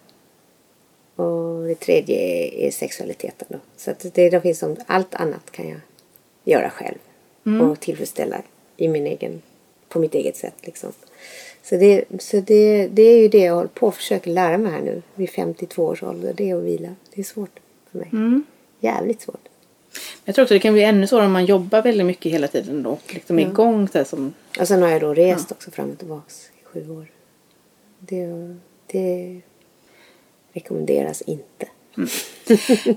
Och 1.15 1.67
det 1.67 1.75
tredje 1.75 2.15
är, 2.17 2.53
är 2.67 2.71
sexualiteten. 2.71 3.47
Då. 3.51 3.57
Så 3.77 3.91
att 3.91 4.05
det, 4.13 4.29
det 4.29 4.41
finns 4.41 4.59
som, 4.59 4.75
allt 4.85 5.15
annat 5.15 5.51
kan 5.51 5.69
jag 5.69 5.79
göra 6.43 6.69
själv. 6.69 6.97
Och 7.61 7.79
tillfredsställa 7.79 8.41
i 8.77 8.87
min 8.87 9.07
egen, 9.07 9.41
på 9.89 9.99
mitt 9.99 10.15
eget 10.15 10.37
sätt. 10.37 10.55
Liksom. 10.61 10.91
Så, 11.69 11.77
det, 11.77 12.03
så 12.19 12.39
det, 12.39 12.87
det 12.87 13.01
är 13.01 13.17
ju 13.21 13.27
det 13.27 13.37
jag 13.37 13.55
håller 13.55 13.67
på 13.67 13.87
att 13.87 13.95
försöka 13.95 14.29
lära 14.29 14.57
mig 14.57 14.71
här 14.71 14.81
nu 14.81 15.01
vid 15.15 15.29
52 15.29 15.85
års 15.85 16.03
ålder. 16.03 16.33
Det 16.33 16.49
är 16.49 16.55
att 16.55 16.63
vila. 16.63 16.89
Det 17.13 17.21
är 17.21 17.25
svårt 17.25 17.59
för 17.91 17.99
mig. 17.99 18.09
Jävligt 18.79 19.21
svårt. 19.21 19.47
Jag 20.25 20.35
tror 20.35 20.43
också 20.43 20.53
det 20.53 20.59
kan 20.59 20.73
bli 20.73 20.83
ännu 20.83 21.07
svårare 21.07 21.25
om 21.25 21.31
man 21.31 21.45
jobbar 21.45 21.81
väldigt 21.81 22.07
mycket 22.07 22.31
hela 22.31 22.47
tiden 22.47 22.85
och 22.85 23.01
liksom 23.07 23.39
är 23.39 23.43
igång 23.43 23.87
så 23.87 24.05
som... 24.05 24.33
Och 24.59 24.67
sen 24.67 24.81
har 24.81 24.89
jag 24.89 25.01
då 25.01 25.13
rest 25.13 25.51
också 25.51 25.71
fram 25.71 25.91
och 25.91 25.97
tillbaks 25.97 26.49
i 26.61 26.65
sju 26.65 26.89
år. 26.89 27.11
Det, 27.99 28.55
det 28.91 29.41
rekommenderas 30.53 31.21
inte. 31.21 31.67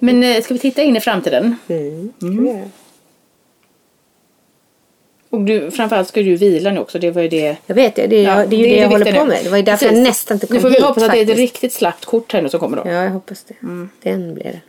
Men 0.01 0.23
eh, 0.23 0.43
ska 0.43 0.55
vi 0.55 0.61
titta 0.61 0.83
in 0.83 0.97
i 0.97 1.01
framtiden? 1.01 1.57
Mm. 1.69 2.13
Göra. 2.47 2.71
Och 5.31 5.41
du, 5.41 5.71
framförallt 5.71 6.09
ska 6.09 6.23
du 6.23 6.37
vila 6.37 6.71
nu 6.71 6.81
också. 6.81 6.99
Det 6.99 7.11
var 7.11 7.23
ju 7.23 7.29
det... 7.29 7.57
Jag 7.67 7.75
vet 7.75 7.95
det. 7.95 8.07
Det 8.07 8.17
är, 8.25 8.39
Ja, 8.39 8.47
det 8.47 8.57
är 8.57 8.61
ju 8.61 8.67
det, 8.67 8.77
jag 8.81 8.89
håller 8.89 9.13
på 9.13 9.25
nu. 9.25 9.29
med. 9.29 9.45
Det 9.45 9.51
var 9.51 9.57
ju 9.57 9.63
därför 9.63 9.87
Precis. 9.87 9.99
jag 9.99 10.09
nästan 10.09 10.35
inte 10.35 10.47
kom 10.47 10.55
Nu 10.57 10.61
får 10.61 10.69
vi 10.69 10.75
hit 10.75 10.85
hoppas 10.85 11.03
att 11.03 11.11
det 11.11 11.19
är 11.19 11.23
ett 11.23 11.29
faktiskt. 11.29 11.39
riktigt 11.55 11.73
slappt 11.73 12.05
kort 12.05 12.33
här 12.33 12.43
nu 12.43 12.49
som 12.49 12.61
kommer 12.61 12.77
då. 12.77 12.83
Ja, 12.87 12.93
jag 13.05 13.11
hoppas 13.11 13.45
det. 13.45 13.55
Den 14.03 14.35
blir 14.35 14.45
det. 14.45 14.61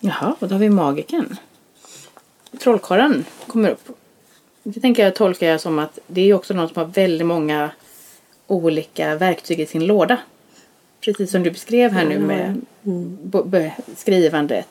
Jaha, 0.00 0.34
och 0.38 0.48
då 0.48 0.54
har 0.54 0.60
vi 0.60 0.68
magiken. 0.70 1.36
Trollkarlen 2.60 3.24
kommer 3.46 3.70
upp. 3.70 3.88
Det 4.62 4.80
tänker 4.80 5.04
jag 5.04 5.14
tolkar 5.14 5.46
jag 5.46 5.60
som 5.60 5.78
att 5.78 5.98
det 6.06 6.20
är 6.30 6.34
också 6.34 6.54
någon 6.54 6.68
som 6.68 6.76
har 6.76 6.84
väldigt 6.84 7.26
många 7.26 7.70
olika 8.46 9.14
verktyg 9.14 9.60
i 9.60 9.66
sin 9.66 9.86
låda. 9.86 10.18
Precis 11.00 11.30
som 11.30 11.42
du 11.42 11.50
beskrev 11.50 11.90
här 11.92 12.04
nu 12.04 12.18
med 12.18 12.60
bo- 13.22 13.50
skrivandet, 13.96 14.68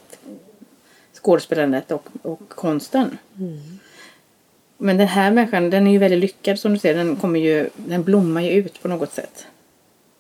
skådespelandet 1.26 1.92
och, 1.92 2.08
och 2.22 2.50
konsten. 2.50 3.18
Men 4.78 4.98
den 4.98 5.08
här 5.08 5.32
människan 5.32 5.70
den 5.70 5.88
är 5.88 5.92
ju 5.92 5.98
väldigt 5.98 6.20
lyckad 6.20 6.60
som 6.60 6.74
du 6.74 6.80
ser. 6.80 6.96
Den, 6.96 7.16
kommer 7.16 7.40
ju, 7.40 7.70
den 7.76 8.04
blommar 8.04 8.42
ju 8.42 8.50
ut 8.50 8.82
på 8.82 8.88
något 8.88 9.14
sätt. 9.14 9.48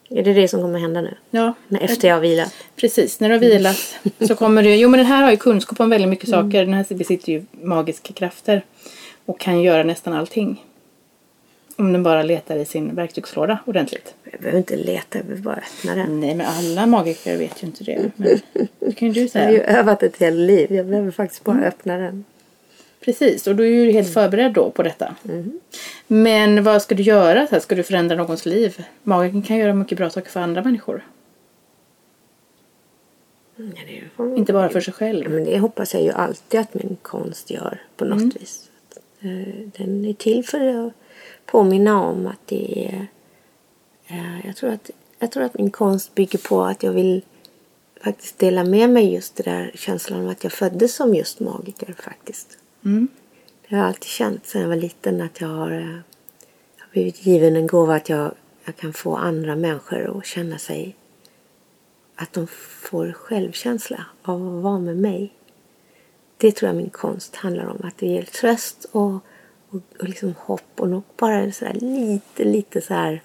Är 0.10 0.24
det 0.24 0.34
det 0.34 0.48
som 0.48 0.62
kommer 0.62 0.80
hända 0.80 1.02
nu? 1.02 1.14
Ja, 1.32 1.54
När 1.68 1.82
efter 1.82 2.08
jag 2.08 2.16
har 2.16 2.22
vilat? 2.22 2.54
Precis, 2.76 3.20
när 3.20 3.30
du 3.30 3.36
har 3.36 3.40
vilat 3.40 3.96
så 4.28 4.36
kommer 4.36 4.64
du... 4.64 4.76
Jo 4.76 4.90
men 4.90 4.98
den 4.98 5.08
här 5.08 5.24
har 5.24 5.32
ju 5.32 5.38
kunskap 5.38 5.80
om 5.80 5.90
väldigt 5.90 6.10
mycket 6.10 6.30
saker. 6.30 6.66
Den 6.66 6.74
här 6.74 6.96
besitter 6.96 7.32
ju 7.32 7.46
magiska 7.52 8.14
krafter. 8.14 8.66
Och 9.26 9.40
kan 9.40 9.62
göra 9.62 9.84
nästan 9.84 10.14
allting. 10.14 10.64
Om 11.78 11.94
den 11.94 12.04
bara 12.04 12.24
letar 12.24 12.56
i 12.56 12.66
sin 12.66 12.96
verktygslåda 12.96 13.60
ordentligt. 13.66 14.14
Jag 14.32 14.40
behöver 14.42 14.58
inte 14.58 14.76
leta, 14.76 15.18
jag 15.18 15.26
behöver 15.26 15.44
bara 15.44 15.56
öppna 15.56 15.96
den. 15.96 16.20
Nej 16.20 16.36
men 16.36 16.46
alla 16.48 16.86
magiker 16.86 17.38
vet 17.38 17.64
ju 17.64 17.68
inte 17.68 17.84
det. 17.84 18.12
Men 18.16 18.40
det 18.80 18.92
kan 18.92 19.08
ju 19.08 19.14
du 19.14 19.20
Jag 19.34 19.42
har 19.46 19.52
ju 19.52 19.58
säga. 19.60 19.80
övat 19.80 20.04
ett 20.04 20.20
helt 20.20 20.38
liv. 20.38 20.74
Jag 20.74 20.86
behöver 20.86 21.12
faktiskt 21.12 21.44
bara 21.44 21.62
öppna 21.66 21.98
den. 21.98 22.26
Precis, 23.00 23.48
och 23.48 23.56
du 23.56 23.64
är 23.64 23.86
ju 23.86 23.92
helt 23.92 24.14
förberedd 24.14 24.54
då 24.54 24.70
på 24.72 24.84
detta. 24.84 25.16
Men 26.08 26.64
vad 26.64 26.82
ska 26.82 26.96
du 26.96 27.04
göra? 27.04 27.48
Så 27.48 27.52
här, 27.56 27.60
Ska 27.60 27.76
du 27.76 27.84
förändra 27.84 28.16
någons 28.16 28.46
liv? 28.46 28.86
Magiken 29.04 29.42
kan 29.42 29.58
göra 29.58 29.74
mycket 29.74 29.98
bra 29.98 30.10
saker 30.10 30.30
för 30.30 30.40
andra 30.40 30.64
människor. 30.64 31.04
Ja, 33.56 33.64
det 33.88 34.02
får- 34.16 34.38
Inte 34.38 34.54
bara 34.54 34.70
för 34.70 34.82
sig 34.82 34.92
Ja, 34.92 34.98
själv. 34.98 35.30
men 35.32 35.44
det 35.44 35.60
hoppas 35.60 35.94
jag 35.94 36.04
ju 36.04 36.12
alltid 36.12 36.60
att 36.60 36.74
min 36.74 36.98
konst 37.02 37.50
gör 37.50 37.82
på 37.98 38.06
något 38.06 38.36
vis. 38.42 38.70
Eh, 39.20 39.28
Den 39.78 40.06
är 40.06 40.14
till 40.14 40.46
för 40.46 40.88
att 40.88 40.94
påminna 41.46 42.02
om 42.02 42.28
att 42.28 42.40
det 42.46 42.86
är... 42.88 43.08
eh, 44.08 44.46
Jag 44.48 44.56
tror 44.56 44.70
att, 44.70 44.90
jag 45.20 45.32
tror 45.32 45.44
att 45.44 45.54
min 45.58 45.72
konst 45.72 46.16
bygger 46.16 46.40
på 46.40 46.64
att 46.64 46.84
jag 46.84 46.92
vill 46.92 47.22
faktiskt 48.04 48.40
dela 48.40 48.64
med 48.64 48.90
mig 48.90 49.14
just 49.14 49.36
det 49.36 49.44
där 49.44 49.72
känslan 49.76 50.22
av 50.24 50.30
att 50.30 50.44
jag 50.44 50.54
föddes 50.54 50.96
som 50.96 51.16
just 51.16 51.40
magiker 51.40 51.96
faktiskt. 52.00 52.58
Mm. 52.86 53.08
Det 53.62 53.76
har 53.76 53.82
jag 53.82 53.88
alltid 53.88 54.04
känt 54.10 54.46
sedan 54.46 54.62
jag 54.62 54.70
var 54.70 54.76
liten 54.76 55.22
att 55.22 55.42
jag 55.42 55.48
har, 55.48 55.72
eh, 55.72 55.86
har 56.80 56.88
blivit 56.92 57.26
given 57.26 57.56
en 57.56 57.68
gåva 57.68 57.96
att 57.96 58.10
jag, 58.10 58.32
jag 58.66 58.76
kan 58.76 58.94
få 58.94 59.16
andra 59.16 59.56
människor 59.56 60.18
att 60.18 60.26
känna 60.26 60.58
sig 60.58 60.96
att 62.16 62.34
de 62.34 62.48
får 62.82 63.12
självkänsla 63.12 64.06
av 64.22 64.48
att 64.58 64.64
vara 64.64 64.80
med 64.80 64.98
mig. 64.98 65.34
Det 66.38 66.52
tror 66.52 66.68
jag 66.70 66.76
min 66.76 66.90
konst 66.90 67.36
handlar 67.36 67.66
om. 67.66 67.78
Att 67.84 67.98
det 67.98 68.08
ger 68.08 68.24
tröst 68.24 68.86
och, 68.92 69.20
och, 69.76 70.02
och 70.02 70.10
liksom 70.10 70.34
hopp 70.40 70.80
och 70.80 70.90
nog 70.90 71.04
bara 71.18 71.36
en 71.36 71.54
så 71.54 71.66
lite, 71.74 72.44
lite 72.44 72.82
så 72.82 72.94
här 72.94 73.22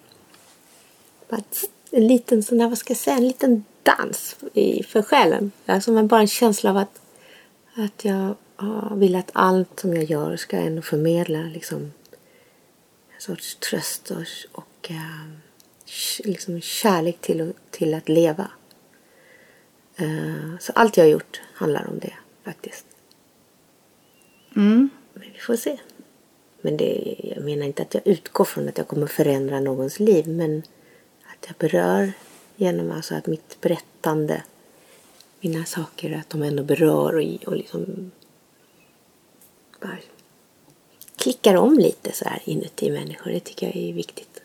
en 1.90 2.06
liten 2.06 2.42
sån 2.42 2.60
här, 2.60 2.68
vad 2.68 2.78
ska 2.78 2.90
jag 2.90 2.98
säga, 2.98 3.16
en 3.16 3.26
liten 3.28 3.64
dans 3.82 4.36
i, 4.54 4.82
för 4.82 5.02
själen. 5.02 5.52
Alltså 5.66 5.92
men 5.92 6.06
bara 6.08 6.20
en 6.20 6.26
känsla 6.28 6.70
av 6.70 6.76
att, 6.76 7.00
att 7.74 8.04
jag 8.04 8.34
ja, 8.58 8.94
vill 8.94 9.16
att 9.16 9.30
allt 9.32 9.80
som 9.80 9.94
jag 9.94 10.04
gör 10.04 10.36
ska 10.36 10.56
ändå 10.56 10.82
förmedla 10.82 11.38
liksom 11.42 11.80
en 13.14 13.20
sorts 13.20 13.54
tröst 13.56 14.10
och, 14.10 14.24
och 14.52 14.90
eh, 14.90 15.28
liksom 16.24 16.60
kärlek 16.60 17.20
till, 17.20 17.40
att- 17.50 17.70
till 17.70 17.94
att 17.94 18.08
leva. 18.08 18.50
Eh, 19.96 20.58
så 20.60 20.72
allt 20.72 20.96
jag 20.96 21.04
har 21.04 21.10
gjort 21.10 21.40
handlar 21.54 21.88
om 21.88 21.98
det 21.98 22.14
faktiskt. 22.44 22.86
Mm. 24.56 24.90
Men 25.14 25.22
vi 25.34 25.38
får 25.38 25.56
se. 25.56 25.78
Men 26.60 26.76
det, 26.76 27.16
jag 27.36 27.44
menar 27.44 27.66
inte 27.66 27.82
att 27.82 27.94
jag 27.94 28.06
utgår 28.06 28.44
från 28.44 28.68
att 28.68 28.78
jag 28.78 28.88
kommer 28.88 29.06
förändra 29.06 29.60
någons 29.60 30.00
liv. 30.00 30.28
Men 30.28 30.62
att 31.22 31.46
jag 31.46 31.56
berör 31.58 32.12
genom 32.56 32.90
alltså 32.90 33.14
att 33.14 33.26
mitt 33.26 33.60
berättande, 33.60 34.42
mina 35.40 35.64
saker, 35.64 36.12
att 36.20 36.30
de 36.30 36.42
ändå 36.42 36.62
berör 36.62 37.14
och, 37.16 37.44
och 37.46 37.56
liksom 37.56 38.10
bara 39.80 39.98
klickar 41.16 41.54
om 41.54 41.78
lite 41.78 42.12
så 42.12 42.24
här 42.24 42.42
inuti 42.44 42.90
människor. 42.90 43.30
Det 43.30 43.40
tycker 43.40 43.66
jag 43.66 43.76
är 43.76 43.92
viktigt. 43.92 44.42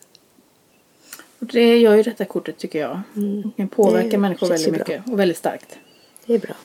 Och 1.39 1.45
det 1.45 1.77
gör 1.77 1.95
ju 1.95 2.03
detta 2.03 2.25
kortet 2.25 2.57
tycker 2.57 2.79
jag. 2.79 3.01
Det 3.13 3.51
kan 3.57 3.67
påverka 3.67 4.09
Det 4.09 4.17
människor 4.17 4.47
väldigt 4.47 4.67
ju 4.67 4.71
bra. 4.71 4.79
mycket 4.79 5.11
och 5.11 5.19
väldigt 5.19 5.37
starkt. 5.37 5.77
Det 6.25 6.33
är 6.33 6.39
bra. 6.39 6.55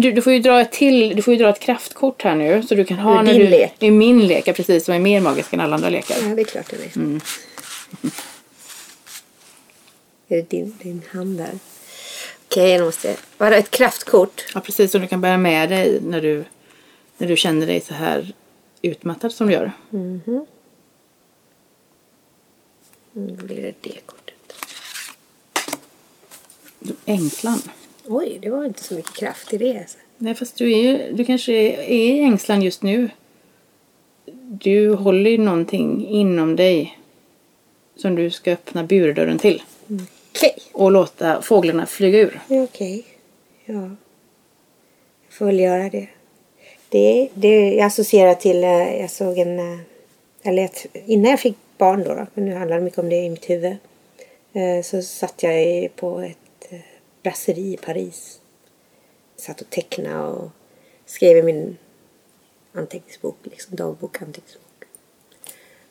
Du, 0.00 0.12
du 0.12 0.22
får 0.22 0.32
ju 0.32 0.38
dra 0.38 0.60
ett 0.60 0.72
till, 0.72 1.16
du 1.16 1.22
får 1.22 1.34
ju 1.34 1.38
dra 1.38 1.48
ett 1.48 1.60
kraftkort 1.60 2.22
här 2.22 2.34
nu 2.34 2.62
så 2.62 2.74
du 2.74 2.84
kan 2.84 2.98
ha 2.98 3.22
när 3.22 3.32
din 3.32 3.42
du, 3.42 3.48
lek. 3.48 3.82
Är 3.82 3.90
min 3.90 4.26
lek, 4.26 4.48
ja, 4.48 4.52
precis, 4.52 4.84
som 4.84 4.94
är 4.94 4.98
mer 4.98 5.20
magisk 5.20 5.52
än 5.52 5.60
alla 5.60 5.74
andra 5.74 5.88
lekar. 5.88 6.16
Ja, 6.28 6.34
det 6.34 6.42
är 6.42 6.44
klart 6.44 6.70
det 6.70 6.76
är. 6.76 7.20
Är 10.30 10.36
det 10.36 10.50
din, 10.50 10.76
din 10.82 11.02
hand 11.10 11.38
där? 11.38 11.58
Okej, 12.48 12.70
jag 12.70 12.84
måste... 12.84 13.16
Var 13.38 13.50
det 13.50 13.56
ett 13.56 13.70
kraftkort? 13.70 14.44
Ja, 14.54 14.60
precis 14.60 14.92
som 14.92 15.00
du 15.00 15.06
kan 15.06 15.20
bära 15.20 15.38
med 15.38 15.68
dig 15.68 16.00
när 16.02 16.20
du, 16.20 16.44
när 17.18 17.28
du 17.28 17.36
känner 17.36 17.66
dig 17.66 17.80
så 17.80 17.94
här 17.94 18.32
utmattad 18.82 19.32
som 19.32 19.46
du 19.46 19.52
gör. 19.52 19.72
Mm, 19.92 20.20
då 23.12 23.44
blir 23.44 23.62
det 23.62 23.74
det 23.80 24.00
kortet. 24.06 24.54
Ängslan. 27.04 27.62
Oj, 28.08 28.38
det 28.42 28.50
var 28.50 28.64
inte 28.64 28.82
så 28.84 28.94
mycket 28.94 29.14
kraft 29.16 29.52
i 29.52 29.56
det. 29.58 29.78
Alltså. 29.78 29.98
Nej, 30.18 30.34
fast 30.34 30.56
du, 30.56 30.72
är 30.72 30.82
ju, 30.82 31.12
du 31.12 31.24
kanske 31.24 31.52
är 31.52 31.82
i 31.90 32.20
ängslan 32.20 32.62
just 32.62 32.82
nu. 32.82 33.10
Du 34.50 34.94
håller 34.94 35.30
ju 35.30 35.38
någonting 35.38 36.06
inom 36.08 36.56
dig 36.56 36.98
som 37.96 38.14
du 38.14 38.30
ska 38.30 38.52
öppna 38.52 38.84
burdörren 38.84 39.38
till 39.38 39.62
Okej. 40.32 40.54
och 40.72 40.92
låta 40.92 41.42
fåglarna 41.42 41.86
flyga 41.86 42.18
ur. 42.18 42.40
Ja, 42.48 42.62
Okej. 42.62 43.04
Ja. 43.64 43.74
Jag 43.74 43.96
får 45.38 45.46
väl 45.46 45.60
göra 45.60 45.88
det. 45.88 46.08
Det, 46.88 47.28
det 47.34 47.74
jag 47.74 47.86
associerar 47.86 48.34
till, 48.34 48.64
eh, 48.64 49.00
jag 49.00 49.10
såg 49.10 49.38
en, 49.38 49.58
eh, 49.58 49.78
eller 50.42 50.64
ett, 50.64 50.86
innan 51.06 51.30
jag 51.30 51.40
fick 51.40 51.56
barn 51.78 52.04
då, 52.04 52.14
då, 52.14 52.26
men 52.34 52.44
nu 52.44 52.54
handlar 52.54 52.76
det 52.76 52.82
mycket 52.84 52.98
om 52.98 53.08
det 53.08 53.16
i 53.16 53.30
mitt 53.30 53.50
huvud. 53.50 53.76
eh, 54.52 54.82
Så 54.84 55.02
satt 55.02 55.42
jag 55.42 55.88
på 55.96 56.20
ett 56.20 56.38
brasseri 57.22 57.72
i 57.72 57.76
Paris. 57.76 58.40
Satt 59.36 59.60
och 59.60 59.70
tecknade 59.70 60.28
och 60.28 60.50
skrev 61.06 61.36
i 61.36 61.42
min 61.42 61.76
anteckningsbok, 62.72 63.36
liksom 63.42 63.76
dagbok, 63.76 64.22
anteckningsbok. 64.22 64.84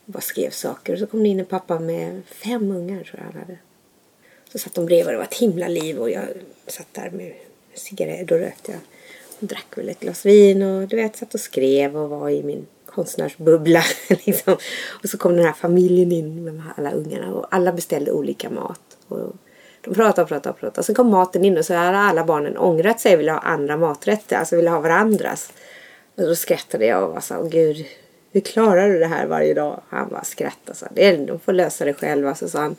Bara 0.05 0.21
skrev 0.21 0.49
saker. 0.49 0.93
Och 0.93 0.99
så 0.99 1.07
kom 1.07 1.23
det 1.23 1.29
in 1.29 1.39
en 1.39 1.45
pappa 1.45 1.79
med 1.79 2.21
fem 2.27 2.71
ungar 2.71 3.03
tror 3.03 3.19
jag 3.19 3.31
han 3.31 3.41
hade. 3.41 3.57
Så 4.51 4.59
satt 4.59 4.75
de 4.75 4.85
bredvid 4.85 5.05
och 5.05 5.11
det 5.11 5.17
var 5.17 5.25
ett 5.25 5.33
himla 5.33 5.67
liv 5.67 5.97
och 5.99 6.09
jag 6.09 6.25
satt 6.67 6.93
där 6.93 7.09
med 7.09 7.33
cigarett. 7.73 8.31
och 8.31 8.39
rökte 8.39 8.71
jag 8.71 8.81
och 9.39 9.47
drack 9.47 9.77
väl 9.77 9.89
ett 9.89 9.99
glas 9.99 10.25
vin 10.25 10.61
och 10.61 10.87
du 10.87 10.95
vet 10.95 11.15
satt 11.15 11.33
och 11.33 11.39
skrev 11.39 11.97
och 11.97 12.09
var 12.09 12.29
i 12.29 12.43
min 12.43 12.67
konstnärsbubbla. 12.85 13.83
liksom. 14.25 14.57
Och 15.03 15.09
så 15.09 15.17
kom 15.17 15.35
den 15.35 15.45
här 15.45 15.53
familjen 15.53 16.11
in 16.11 16.43
med 16.43 16.61
alla 16.77 16.91
ungarna 16.91 17.33
och 17.33 17.47
alla 17.51 17.71
beställde 17.71 18.11
olika 18.11 18.49
mat. 18.49 18.97
Och 19.07 19.35
de 19.81 19.93
pratar 19.93 20.23
och 20.23 20.29
pratar 20.29 20.49
och 20.49 20.59
pratar. 20.59 20.81
Sen 20.81 20.95
kom 20.95 21.09
maten 21.09 21.45
in 21.45 21.57
och 21.57 21.65
så 21.65 21.73
har 21.73 21.93
alla 21.93 22.23
barnen 22.23 22.57
ångrat 22.57 22.99
sig 22.99 23.13
och 23.13 23.19
ville 23.19 23.31
ha 23.31 23.39
andra 23.39 23.77
maträtter. 23.77 24.35
Alltså 24.35 24.55
ville 24.55 24.69
ha 24.69 24.79
varandras. 24.79 25.53
Och 26.15 26.23
då 26.23 26.35
skrattade 26.35 26.85
jag 26.85 27.11
och 27.11 27.23
sa, 27.23 27.39
åh 27.39 27.49
gud, 27.49 27.85
hur 28.31 28.41
klarar 28.41 28.89
du 28.89 28.99
det 28.99 29.05
här 29.05 29.27
varje 29.27 29.53
dag? 29.53 29.81
Han 29.89 30.09
bara 30.09 30.23
skrattade 30.23 30.71
och 30.71 30.77
sa, 30.77 30.87
det 30.91 31.05
är, 31.05 31.17
de 31.17 31.39
får 31.39 31.53
lösa 31.53 31.85
det 31.85 31.93
själva. 31.93 32.35
Så 32.35 32.49
sa 32.49 32.59
han, 32.59 32.75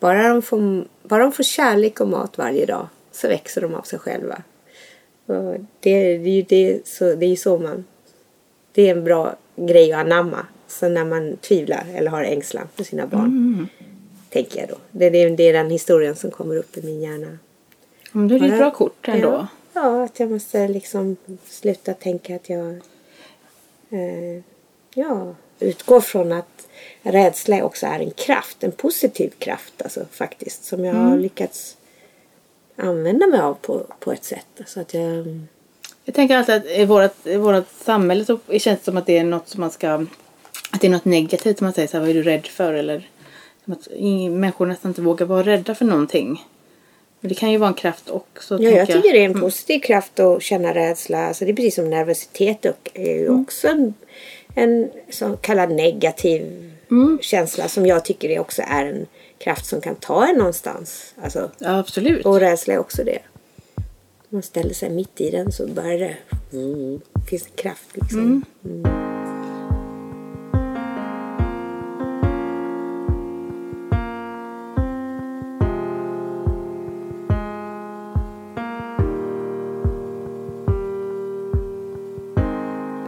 bara 0.00 0.28
de, 0.28 0.42
får, 0.42 0.84
bara 1.02 1.22
de 1.22 1.32
får 1.32 1.42
kärlek 1.42 2.00
och 2.00 2.08
mat 2.08 2.38
varje 2.38 2.66
dag 2.66 2.88
så 3.12 3.28
växer 3.28 3.60
de 3.60 3.74
av 3.74 3.82
sig 3.82 3.98
själva. 3.98 4.42
Och 5.26 5.56
det, 5.80 6.18
det, 6.18 6.30
är 6.30 6.36
ju 6.36 6.42
det, 6.42 6.86
så, 6.86 7.14
det 7.14 7.26
är 7.26 7.30
ju 7.30 7.36
så 7.36 7.58
man... 7.58 7.84
Det 8.72 8.88
är 8.88 8.96
en 8.96 9.04
bra 9.04 9.36
grej 9.56 9.92
att 9.92 10.00
anamma. 10.00 10.46
Så 10.68 10.88
när 10.88 11.04
man 11.04 11.36
tvivlar 11.36 11.84
eller 11.94 12.10
har 12.10 12.22
ängslan 12.22 12.68
för 12.76 12.84
sina 12.84 13.06
barn. 13.06 13.24
Mm. 13.24 13.68
Tänker 14.30 14.60
jag 14.60 14.68
då. 14.68 14.76
Det, 14.90 15.10
det, 15.10 15.28
det 15.28 15.42
är 15.42 15.52
den 15.52 15.70
historien 15.70 16.16
som 16.16 16.30
kommer 16.30 16.56
upp 16.56 16.76
i 16.76 16.82
min 16.82 17.00
hjärna. 17.00 17.38
Men 18.12 18.28
då 18.28 18.34
är 18.34 18.38
det 18.38 18.46
ett 18.46 18.58
bra 18.58 18.70
kort 18.70 19.08
ändå. 19.08 19.28
Ja, 19.28 19.48
ja, 19.72 20.04
att 20.04 20.20
jag 20.20 20.30
måste 20.30 20.68
liksom 20.68 21.16
sluta 21.46 21.94
tänka 21.94 22.36
att 22.36 22.48
jag 22.48 22.70
eh, 23.90 24.42
ja, 24.94 25.34
utgår 25.60 26.00
från 26.00 26.32
att 26.32 26.68
rädsla 27.02 27.64
också 27.64 27.86
är 27.86 28.00
en 28.00 28.10
kraft, 28.10 28.64
en 28.64 28.72
positiv 28.72 29.30
kraft 29.38 29.82
alltså 29.82 30.04
faktiskt. 30.10 30.64
Som 30.64 30.84
jag 30.84 30.94
har 30.94 31.16
lyckats 31.16 31.76
använda 32.76 33.26
mig 33.26 33.40
av 33.40 33.54
på, 33.54 33.86
på 33.98 34.12
ett 34.12 34.24
sätt. 34.24 34.46
Så 34.66 34.80
att 34.80 34.94
jag, 34.94 35.40
Jag 36.04 36.14
tänker 36.14 36.36
alltid 36.36 36.54
att 36.54 36.66
i 36.66 36.84
vårt, 36.84 37.26
i 37.26 37.36
vårt 37.36 37.68
samhälle 37.84 38.24
så 38.24 38.38
känns 38.48 38.78
det 38.78 38.84
som 38.84 38.96
att 38.96 39.06
det 39.06 39.18
är 39.18 39.24
något 39.24 39.48
som 39.48 39.60
man 39.60 39.70
ska... 39.70 40.06
Att 40.70 40.80
det 40.80 40.86
är 40.86 40.90
något 40.90 41.04
negativt. 41.04 41.60
Man 41.60 41.72
säger 41.72 41.88
så 41.88 41.96
här, 41.96 42.00
vad 42.00 42.10
är 42.10 42.14
du 42.14 42.22
rädd 42.22 42.46
för? 42.46 42.72
Eller 42.72 42.98
som 42.98 43.17
att 43.72 43.88
människor 44.30 44.66
nästan 44.66 44.90
inte 44.90 45.02
vågar 45.02 45.26
vara 45.26 45.42
rädda 45.42 45.74
för 45.74 45.84
någonting. 45.84 46.44
Men 47.20 47.28
det 47.28 47.34
kan 47.34 47.52
ju 47.52 47.58
vara 47.58 47.68
en 47.68 47.74
kraft 47.74 48.10
också. 48.10 48.62
ja, 48.62 48.70
jag 48.70 48.86
tycker 48.86 49.12
det 49.12 49.20
är 49.20 49.24
en 49.24 49.40
positiv 49.40 49.80
kraft 49.80 50.20
att 50.20 50.42
känna 50.42 50.74
rädsla. 50.74 51.26
Alltså 51.26 51.44
det 51.44 51.50
är 51.50 51.54
precis 51.54 51.74
som 51.74 51.90
nervositet 51.90 52.64
och 52.64 52.90
är 52.94 53.14
ju 53.14 53.28
också 53.28 53.68
en, 53.68 53.94
en 54.54 54.90
så 55.10 55.36
kallad 55.36 55.70
negativ 55.70 56.72
känsla 57.20 57.68
som 57.68 57.86
jag 57.86 58.04
tycker 58.04 58.28
är 58.28 58.38
också 58.38 58.62
är 58.66 58.86
en 58.86 59.06
kraft 59.38 59.66
som 59.66 59.80
kan 59.80 59.94
ta 59.94 60.26
en 60.26 60.36
någonstans. 60.36 61.14
Alltså, 61.22 61.50
Ja, 61.58 61.78
absolut. 61.78 62.26
Och 62.26 62.40
rädsla 62.40 62.74
är 62.74 62.78
också 62.78 63.04
det. 63.04 63.18
Om 63.76 63.84
man 64.28 64.42
ställer 64.42 64.74
sig 64.74 64.90
mitt 64.90 65.20
i 65.20 65.30
den 65.30 65.52
så 65.52 65.66
börjar 65.66 65.98
det... 65.98 66.16
Mm, 66.52 67.00
finns 67.30 67.42
det 67.42 67.62
kraft 67.62 67.88
liksom. 67.94 68.44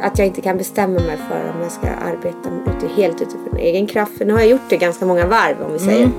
Att 0.03 0.19
jag 0.19 0.27
inte 0.27 0.41
kan 0.41 0.59
bestämma 0.59 1.01
mig 1.01 1.17
för 1.29 1.51
om 1.55 1.61
jag 1.63 1.73
ska 1.73 1.87
arbeta 1.89 2.49
ute, 2.77 2.95
helt 2.95 3.23
utifrån 3.23 3.57
egen 3.57 3.87
kraft. 3.87 4.19
För 4.19 4.25
nu 4.25 4.33
har 4.33 4.41
jag 4.41 4.49
gjort 4.49 4.71
det 4.71 4.77
ganska 4.77 5.07
många 5.07 5.27
varv 5.27 5.57
om 5.67 5.73
vi 5.73 5.79
säger. 5.79 6.11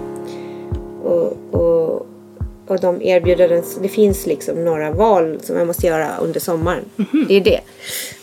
Och, 1.03 1.37
och, 1.51 2.07
och 2.67 2.79
de 2.81 3.01
erbjuder 3.01 3.49
en, 3.49 3.63
det 3.81 3.89
finns 3.89 4.25
liksom 4.25 4.65
några 4.65 4.91
val 4.91 5.39
som 5.43 5.57
jag 5.57 5.67
måste 5.67 5.87
göra 5.87 6.17
under 6.17 6.39
sommaren. 6.39 6.83
Det 7.27 7.35
är 7.35 7.41
det. 7.41 7.59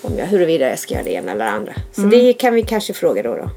Om 0.02 0.12
jag, 0.18 0.26
huruvida 0.26 0.68
jag 0.70 0.78
ska 0.78 0.94
göra 0.94 1.04
det 1.04 1.12
ena 1.12 1.32
eller 1.32 1.44
det 1.44 1.50
andra. 1.50 1.72
Så 1.92 2.00
det 2.00 2.32
kan 2.32 2.54
vi 2.54 2.62
kanske 2.62 2.92
fråga 2.92 3.22
då. 3.22 3.34
då. 3.34 3.50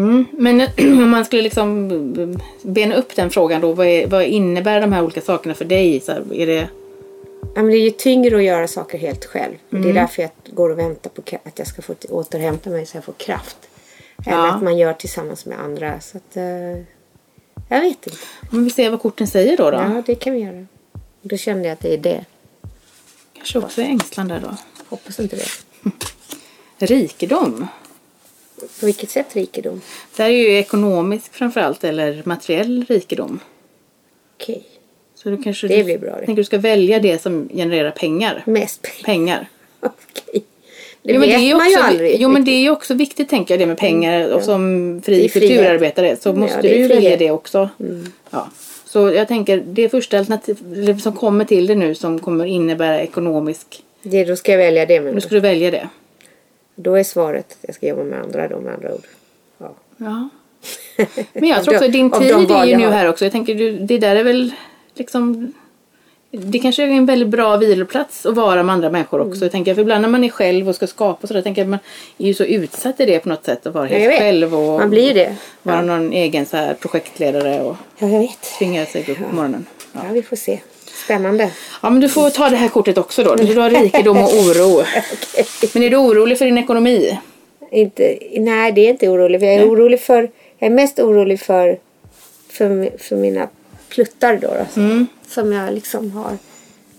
Mm. 0.00 0.24
Men 0.32 0.60
om 1.02 1.10
man 1.10 1.24
skulle 1.24 1.42
liksom 1.42 2.38
bena 2.62 2.94
upp 2.94 3.16
den 3.16 3.30
frågan 3.30 3.60
då. 3.60 3.72
Vad, 3.72 3.86
är, 3.86 4.06
vad 4.06 4.24
innebär 4.24 4.80
de 4.80 4.92
här 4.92 5.02
olika 5.02 5.20
sakerna 5.20 5.54
för 5.54 5.64
dig? 5.64 6.00
Så 6.00 6.12
här, 6.12 6.22
är 6.34 6.46
det... 6.46 6.68
Ja, 7.54 7.62
men 7.62 7.66
det 7.70 7.76
är 7.76 7.84
ju 7.84 7.90
tyngre 7.90 8.36
att 8.36 8.42
göra 8.42 8.68
saker 8.68 8.98
helt 8.98 9.24
själv. 9.24 9.54
Det 9.70 9.88
är 9.88 9.92
därför 9.92 10.22
jag 10.22 10.30
går 10.46 10.70
och 10.70 10.78
väntar 10.78 11.10
på 11.10 11.22
att 11.44 11.58
jag 11.58 11.68
ska 11.68 11.82
få 11.82 11.94
återhämta 12.08 12.70
mig 12.70 12.86
så 12.86 12.96
jag 12.96 13.04
får 13.04 13.12
kraft. 13.12 13.56
Eller 14.26 14.36
Ja. 14.36 14.52
att 14.54 14.62
man 14.62 14.78
gör 14.78 14.92
tillsammans 14.92 15.46
med 15.46 15.60
andra. 15.60 16.00
Så 16.00 16.16
att, 16.16 16.36
eh, 16.36 16.44
jag 17.68 17.80
vet 17.80 18.06
inte. 18.06 18.10
Om 18.52 18.64
vi 18.64 18.70
ser 18.70 18.90
vad 18.90 19.00
korten 19.02 19.26
säger 19.26 19.56
då. 19.56 19.70
då. 19.70 19.76
Ja, 19.76 20.02
det 20.06 20.14
kan 20.14 20.32
vi 20.32 20.38
göra. 20.38 20.66
Då 21.22 21.36
kände 21.36 21.64
jag 21.68 21.72
att 21.72 21.80
det 21.80 21.94
är 21.94 21.98
det. 21.98 22.24
Kanske 23.34 23.58
också 23.58 23.82
ängslan 23.82 24.28
där 24.28 24.40
då. 24.40 24.56
Hoppas 24.88 25.20
inte 25.20 25.36
det. 25.36 25.46
Rikedom. 26.86 27.66
På 28.80 28.86
vilket 28.86 29.10
sätt 29.10 29.36
rikedom? 29.36 29.80
Det 30.16 30.22
här 30.22 30.30
är 30.30 30.34
ju 30.34 30.58
ekonomisk 30.58 31.32
framförallt 31.32 31.84
eller 31.84 32.22
materiell 32.26 32.84
rikedom. 32.88 33.40
Okej. 34.36 34.66
Så 35.22 35.28
du 35.30 35.36
kanske 35.42 35.68
Det 35.68 35.84
blir 35.84 35.98
bra 35.98 36.10
det. 36.10 36.26
tänker 36.26 36.42
du 36.42 36.44
ska 36.44 36.58
välja 36.58 36.98
det 36.98 37.22
som 37.22 37.48
genererar 37.54 37.90
pengar. 37.90 38.42
Mest 38.46 38.82
pengar. 38.82 39.04
Pengar. 39.04 39.48
Okej. 39.80 40.44
Det 41.02 41.12
jo, 41.12 41.20
men 41.20 41.28
vet 41.28 41.38
det 41.38 41.44
är 41.44 41.48
ju 41.48 41.54
man 41.56 41.70
ju 41.70 41.76
också, 41.76 41.86
aldrig. 41.88 42.20
Jo 42.20 42.28
men 42.28 42.44
det 42.44 42.50
är 42.50 42.60
ju 42.60 42.70
också 42.70 42.94
viktigt 42.94 43.28
tänker 43.28 43.54
jag 43.54 43.60
det 43.60 43.66
med 43.66 43.78
pengar. 43.78 44.28
Och 44.32 44.42
som 44.42 45.02
fri 45.04 45.28
kulturarbetare 45.28 46.16
så 46.16 46.28
Ja, 46.28 46.32
måste 46.32 46.58
är 46.58 46.62
du 46.62 46.68
ju 46.76 46.88
välja 46.88 47.16
det 47.16 47.30
också. 47.30 47.68
Ja. 48.30 48.48
Så 48.84 49.10
jag 49.10 49.28
tänker 49.28 49.62
det 49.66 49.88
första 49.88 50.18
alternativet 50.18 51.02
som 51.02 51.12
kommer 51.12 51.44
till 51.44 51.66
det 51.66 51.74
nu 51.74 51.94
som 51.94 52.18
kommer 52.18 52.44
innebära 52.44 53.00
ekonomisk. 53.00 53.82
det, 54.02 54.24
då 54.24 54.36
ska 54.36 54.52
jag 54.52 54.58
välja 54.58 54.86
det. 54.86 55.00
Men 55.00 55.14
Då 55.14 55.20
ska 55.20 55.34
du 55.34 55.40
välja 55.40 55.70
det. 55.70 55.88
då 56.74 56.94
är 56.94 57.04
svaret 57.04 57.46
att 57.50 57.58
jag 57.60 57.74
ska 57.74 57.86
jobba 57.86 58.04
med 58.04 58.20
andra 58.22 58.48
då 58.48 58.60
med 58.60 58.74
andra 58.74 58.94
ord. 58.94 59.06
Ja. 59.58 59.74
Ja. 59.96 60.28
Men 61.32 61.48
jag 61.48 61.64
tror 61.64 61.74
också 61.74 61.88
din 61.88 62.10
tid 62.10 62.50
är 62.50 62.64
ju 62.64 62.76
nu 62.76 62.86
här 62.86 63.08
också. 63.08 63.24
Jag 63.24 63.32
tänker 63.32 63.54
du, 63.54 63.78
det 63.78 63.98
där 63.98 64.16
är 64.16 64.24
väl 64.24 64.52
liksom 65.00 65.52
det 66.32 66.58
kanske 66.58 66.82
är 66.82 66.86
en 66.86 67.06
väldigt 67.06 67.28
bra 67.28 67.56
viloplats 67.56 68.26
att 68.26 68.34
vara 68.34 68.62
med 68.62 68.72
andra 68.72 68.90
människor 68.90 69.20
också. 69.20 69.34
Mm. 69.36 69.42
Jag 69.42 69.52
tänker, 69.52 69.74
för 69.74 69.82
ibland 69.82 70.02
när 70.02 70.08
man 70.08 70.24
är 70.24 70.28
själv 70.28 70.68
och 70.68 70.74
ska 70.74 70.86
skapa 70.86 71.18
och 71.22 71.28
sådär, 71.28 71.42
tänker 71.42 71.60
jag 71.60 71.66
att 71.66 71.70
man 71.70 71.78
är 72.18 72.26
ju 72.26 72.34
så 72.34 72.44
utsatt 72.44 73.00
i 73.00 73.06
det 73.06 73.18
på 73.20 73.28
något 73.28 73.44
sätt 73.44 73.66
att 73.66 73.74
vara 73.74 73.90
Ja, 73.90 73.98
helt 73.98 74.18
själv 74.18 74.54
och 74.54 74.78
Man 74.80 74.90
blir 74.90 75.14
det. 75.14 75.36
vara 75.62 75.76
Ja. 75.76 75.82
någon 75.82 76.12
egen 76.12 76.46
så 76.46 76.56
här 76.56 76.74
projektledare 76.74 77.60
och 77.60 77.76
ja, 77.98 78.08
jag 78.08 78.20
vet. 78.20 78.42
tvinga 78.58 78.86
sig 78.86 79.00
upp 79.08 79.18
på 79.30 79.34
morgonen. 79.34 79.66
Ja. 79.92 80.00
Ja, 80.06 80.12
vi 80.12 80.22
får 80.22 80.36
se. 80.36 80.60
Spännande. 81.04 81.50
ja, 81.82 81.90
men 81.90 82.00
du 82.00 82.08
får 82.08 82.30
ta 82.30 82.48
det 82.48 82.56
här 82.56 82.68
kortet 82.68 82.98
också 82.98 83.22
då. 83.24 83.34
Du 83.34 83.58
har 83.60 83.70
rikedom 83.70 84.16
och 84.18 84.32
oro. 84.34 84.82
Men 85.74 85.82
är 85.82 85.90
du 85.90 85.96
orolig 85.96 86.38
för 86.38 86.44
din 86.44 86.58
ekonomi? 86.58 87.18
Inte, 87.70 88.18
nej, 88.36 88.72
det 88.72 88.80
är 88.80 88.90
inte 88.90 89.08
orolig. 89.08 89.42
Jag 89.42 89.54
är 89.54 89.68
orolig 89.68 90.00
för... 90.00 90.30
Jag 90.58 90.70
är 90.70 90.74
mest 90.74 90.98
orolig 90.98 91.40
för, 91.40 91.78
för, 92.50 92.98
för 92.98 93.16
mina 93.16 93.48
pluttar 93.90 94.36
då. 94.36 94.48
då 94.48 94.66
som, 94.70 95.06
som 95.26 95.52
jag 95.52 95.74
liksom 95.74 96.10
har. 96.10 96.38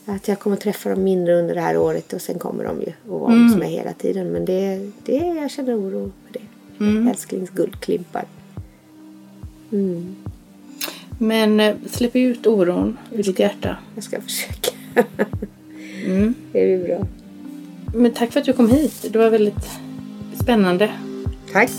Att 0.05 0.27
jag 0.27 0.39
kommer 0.39 0.55
träffa 0.55 0.89
dem 0.89 1.03
mindre 1.03 1.39
under 1.39 1.55
det 1.55 1.61
här 1.61 1.77
året 1.77 2.13
och 2.13 2.21
sen 2.21 2.39
kommer 2.39 2.63
de 2.63 2.81
ju 2.81 2.87
att 2.87 3.21
vara 3.21 3.33
hos 3.33 3.55
mig 3.55 3.71
hela 3.71 3.93
tiden. 3.93 4.31
Men 4.31 4.45
det, 4.45 4.91
det, 5.05 5.17
jag 5.17 5.51
känner 5.51 5.79
oro 5.79 6.11
för 6.25 6.33
det. 6.33 6.83
Mm. 6.85 7.07
Älsklings 7.07 7.49
guldklimpar. 7.49 8.25
Men 11.17 11.59
eh, 11.59 11.75
släpp 11.91 12.15
ut 12.15 12.47
oron 12.47 12.97
ur 13.11 13.23
ditt 13.23 13.39
hjärta. 13.39 13.77
Jag 13.95 14.03
ska 14.03 14.21
försöka. 14.21 14.71
Det 16.51 16.51
blir 16.51 16.87
bra. 16.87 17.07
Men 17.95 18.11
tack 18.11 18.31
för 18.31 18.39
att 18.39 18.45
du 18.45 18.53
kom 18.53 18.69
hit. 18.69 19.05
Det 19.11 19.19
var 19.19 19.29
väldigt 19.29 19.69
spännande. 20.41 20.91
Tack. 21.53 21.71